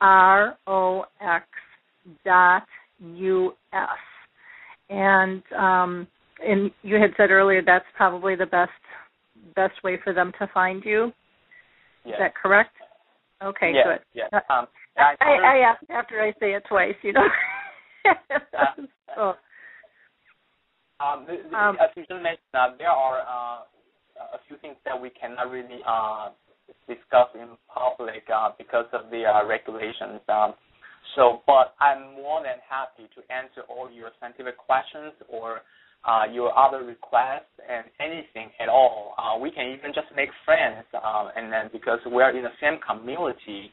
[0.00, 1.46] r o x
[2.24, 2.66] dot
[3.00, 4.11] us.
[4.92, 6.06] And um,
[6.46, 8.70] and you had said earlier that's probably the best
[9.56, 11.12] best way for them to find you.
[12.04, 12.14] Yes.
[12.14, 12.74] Is that correct?
[13.42, 14.00] Okay, yes, good.
[14.14, 14.30] Yes.
[14.32, 14.66] Uh, Um,
[14.96, 17.26] I, I, I, ask after I say it twice, you know.
[19.16, 19.34] so,
[21.00, 23.62] Um, Um, as you mentioned, uh, there are uh,
[24.34, 26.30] a few things that we cannot really uh,
[26.86, 30.20] discuss in public uh, because of the uh, regulations.
[31.02, 35.60] Um, so, but I'm more than happy to answer all your scientific questions or
[36.04, 39.14] uh, your other requests and anything at all.
[39.18, 42.78] Uh, we can even just make friends, um, and then because we're in the same
[42.80, 43.70] community,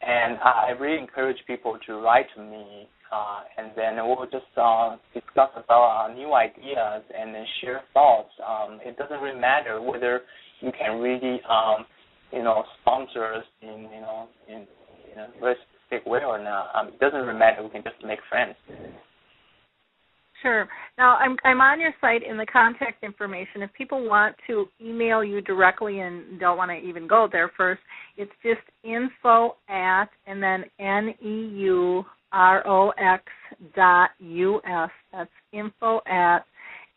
[0.00, 4.96] and I really encourage people to write to me uh, and then we'll just uh,
[5.12, 8.30] discuss about uh, new ideas and then share thoughts.
[8.38, 10.22] Um, it doesn't really matter whether
[10.60, 11.86] you can really, um,
[12.32, 14.66] you know, sponsor us in, you know, in,
[15.12, 15.56] in a very
[15.90, 16.68] specific way or not.
[16.74, 17.62] Um, it doesn't really matter.
[17.62, 18.54] We can just make friends.
[20.42, 20.66] Sure.
[20.96, 23.60] Now I'm I'm on your site in the contact information.
[23.60, 27.82] If people want to email you directly and don't want to even go there first,
[28.16, 33.24] it's just info at and then n e u r o x
[33.76, 34.90] dot u s.
[35.12, 36.46] That's info at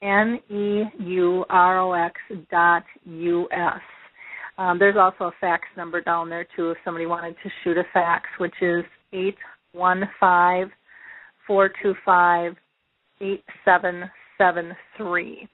[0.01, 2.15] n e u r o x
[2.49, 3.81] dot u s.
[4.57, 7.83] Um, there's also a fax number down there too if somebody wanted to shoot a
[7.93, 9.37] fax, which is eight
[9.71, 10.67] one five
[11.47, 12.53] four two five
[13.21, 15.47] 8773.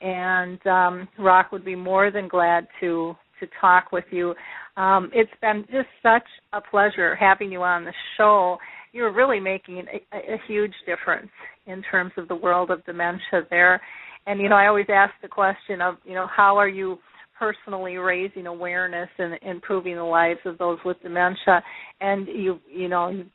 [0.00, 4.34] And um, Rock would be more than glad to to talk with you.
[4.76, 8.58] Um, it's been just such a pleasure having you on the show.
[8.92, 11.32] You're really making a, a huge difference
[11.66, 13.80] in terms of the world of dementia there.
[14.26, 17.00] And you know, I always ask the question of, you know, how are you
[17.42, 21.60] personally raising awareness and improving the lives of those with dementia?
[22.00, 23.26] And you, you know, you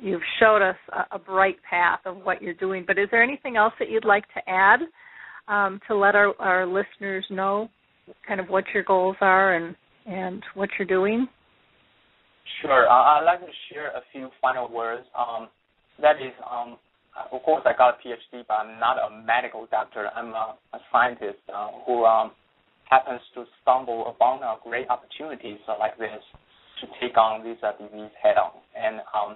[0.00, 2.82] you've showed us a, a, bright path of what you're doing.
[2.84, 4.80] But is there anything else that you'd like to add
[5.46, 7.68] um, to let our, our listeners know
[8.26, 11.28] kind of what your goals are and, and what you're doing?
[12.62, 12.88] Sure.
[12.88, 15.04] Uh, I'd like to share a few final words.
[15.16, 15.48] Um,
[16.00, 16.78] that is, um,
[17.30, 20.08] of course, I got a PhD, but I'm not a medical doctor.
[20.16, 22.32] I'm a, a scientist uh, who um,
[22.92, 26.20] happens to stumble upon uh, great opportunities like this
[26.80, 28.52] to take on this uh, disease head on.
[28.76, 29.30] And um,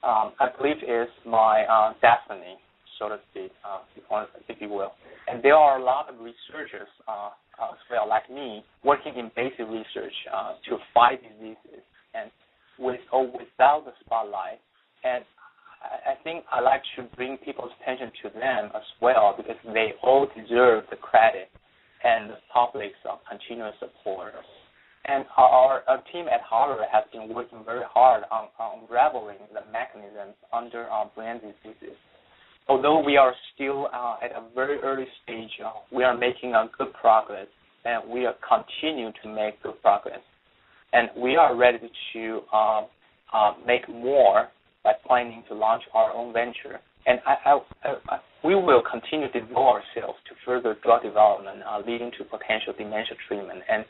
[0.00, 2.56] um, I believe is my uh, destiny,
[2.98, 3.84] so to speak, uh,
[4.48, 4.92] if you will.
[5.28, 9.68] And there are a lot of researchers uh, as well, like me, working in basic
[9.68, 12.30] research uh, to fight diseases and
[12.78, 14.60] with or without the spotlight.
[15.04, 15.24] And
[15.82, 20.26] I think I like to bring people's attention to them as well because they all
[20.34, 21.50] deserve the credit
[22.04, 24.34] and topics uh, continuous support.
[25.04, 29.62] And our, our, team at Harvard has been working very hard on, on unraveling the
[29.72, 31.96] mechanisms under our brain diseases.
[32.68, 36.70] Although we are still uh, at a very early stage, uh, we are making a
[36.78, 37.48] good progress,
[37.84, 40.20] and we are continue to make good progress.
[40.92, 42.82] And we are ready to uh,
[43.32, 44.48] uh, make more
[44.84, 46.78] by planning to launch our own venture.
[47.06, 51.78] And I, I, I, we will continue to devote ourselves to further drug development, uh,
[51.86, 53.60] leading to potential dementia treatment.
[53.68, 53.84] And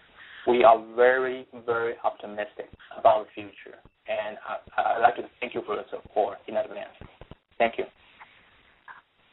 [0.47, 2.69] we are very, very optimistic
[2.99, 3.79] about the future.
[4.09, 4.37] And
[4.77, 6.91] I, would like to thank you for the support in advance.
[7.59, 7.85] Thank you.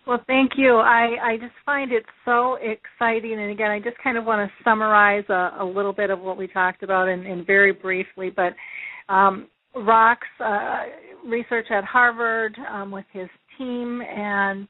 [0.05, 0.77] Well, thank you.
[0.77, 3.39] I, I just find it so exciting.
[3.39, 6.37] And again, I just kind of want to summarize a, a little bit of what
[6.37, 8.31] we talked about and, and very briefly.
[8.35, 8.53] But
[9.13, 10.83] um, Rock's uh,
[11.25, 13.27] research at Harvard um, with his
[13.59, 14.67] team and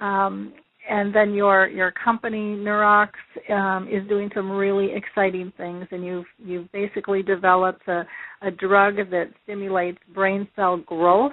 [0.00, 0.54] um,
[0.88, 3.10] and then your your company Neurox
[3.50, 8.06] um, is doing some really exciting things, and you've you've basically developed a,
[8.42, 11.32] a drug that stimulates brain cell growth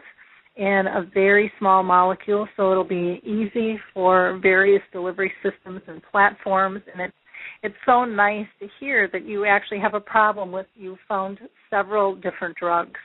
[0.58, 6.82] in a very small molecule, so it'll be easy for various delivery systems and platforms.
[6.92, 7.16] And it's
[7.64, 12.16] it's so nice to hear that you actually have a problem with you found several
[12.16, 13.00] different drugs,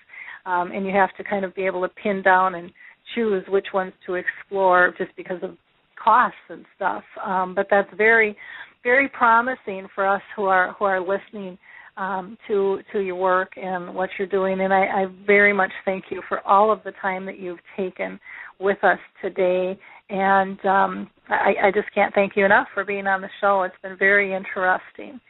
[0.45, 2.73] um, and you have to kind of be able to pin down and
[3.15, 5.57] choose which ones to explore just because of
[6.03, 7.05] costs and stuff.
[7.25, 8.37] Um, but that's very,
[8.83, 11.59] very promising for us who are who are listening
[11.97, 14.61] um, to to your work and what you're doing.
[14.61, 18.19] And I, I very much thank you for all of the time that you've taken
[18.59, 19.79] with us today.
[20.09, 23.63] And um, I, I just can't thank you enough for being on the show.
[23.63, 25.21] It's been very interesting.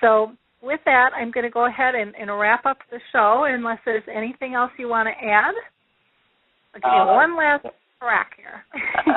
[0.00, 0.32] So
[0.62, 3.44] with that, I'm going to go ahead and, and wrap up the show.
[3.48, 5.54] Unless there's anything else you want to add,
[6.74, 7.66] I'll give you uh, one last
[8.00, 8.64] crack here.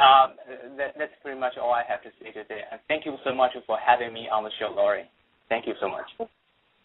[0.00, 0.34] um,
[0.76, 2.60] that, that's pretty much all I have to say today.
[2.70, 5.04] And thank you so much for having me on the show, Lori.
[5.48, 6.28] Thank you so much.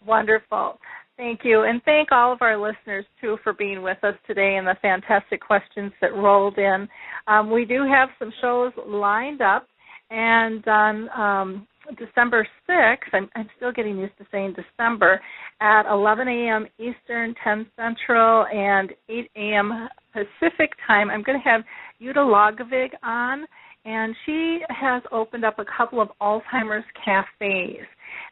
[0.06, 0.78] Wonderful.
[1.16, 1.62] Thank you.
[1.62, 5.40] And thank all of our listeners, too, for being with us today and the fantastic
[5.40, 6.88] questions that rolled in.
[7.26, 9.66] Um, we do have some shows lined up.
[10.10, 11.66] And on um,
[11.96, 15.20] December 6th, I'm, I'm, still getting used to saying December,
[15.60, 16.66] at 11 a.m.
[16.78, 19.88] Eastern, 10 Central, and 8 a.m.
[20.12, 21.62] Pacific time, I'm going to have
[22.00, 23.46] Jytte Lokvig on,
[23.84, 27.86] and she has opened up a couple of Alzheimer's cafes.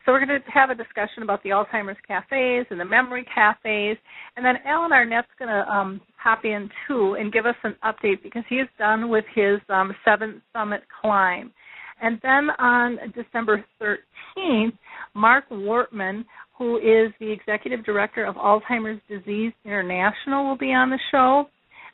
[0.05, 3.97] So we're going to have a discussion about the Alzheimer's cafes and the memory cafes,
[4.37, 8.23] and then Alan Arnette's going to um, hop in too and give us an update
[8.23, 11.53] because he is done with his um, seventh summit climb.
[12.01, 14.73] And then on December 13th,
[15.15, 16.25] Marc Wortmann,
[16.59, 21.47] who is the executive director of Alzheimer's Disease International, will be on the show.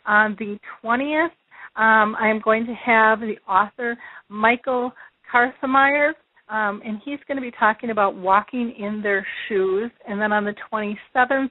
[0.06, 1.30] On the 20th,
[1.76, 3.96] um, I am going to have the author
[4.28, 4.92] Michael
[5.32, 6.12] Karsemeyer,
[6.48, 9.90] um, and he's going to be talking about walking in their shoes.
[10.06, 11.50] And then on the 27th,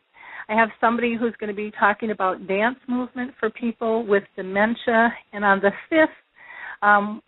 [0.50, 5.14] I have somebody who's going to be talking about dance movement for people with dementia.
[5.32, 7.22] And on the 5th um,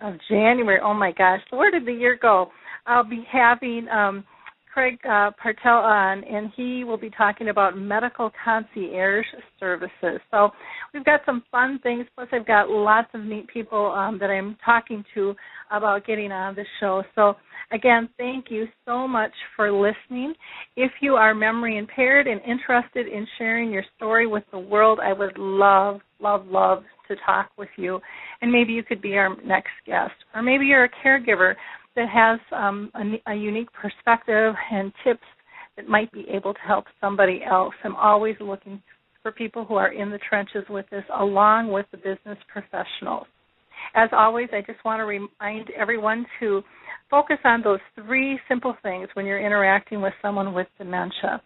[0.00, 0.80] of January.
[0.82, 2.50] Oh my gosh, where did the year go?
[2.86, 4.24] I'll be having um,
[4.72, 9.26] Craig uh, Partel on, and he will be talking about medical concierge
[9.58, 10.20] services.
[10.30, 10.50] So
[10.94, 12.06] we've got some fun things.
[12.14, 15.34] Plus, I've got lots of neat people um, that I'm talking to
[15.70, 17.02] about getting on the show.
[17.14, 17.34] So
[17.72, 20.34] again, thank you so much for listening.
[20.76, 25.12] If you are memory impaired and interested in sharing your story with the world, I
[25.12, 28.00] would love, love, love to talk with you,
[28.40, 30.12] and maybe you could be our next guest.
[30.34, 31.54] Or maybe you're a caregiver
[31.96, 35.24] that has um, a, a unique perspective and tips
[35.76, 37.74] that might be able to help somebody else.
[37.84, 38.82] I'm always looking
[39.22, 43.26] for people who are in the trenches with this, along with the business professionals.
[43.94, 46.62] As always, I just want to remind everyone to
[47.10, 51.42] focus on those three simple things when you're interacting with someone with dementia.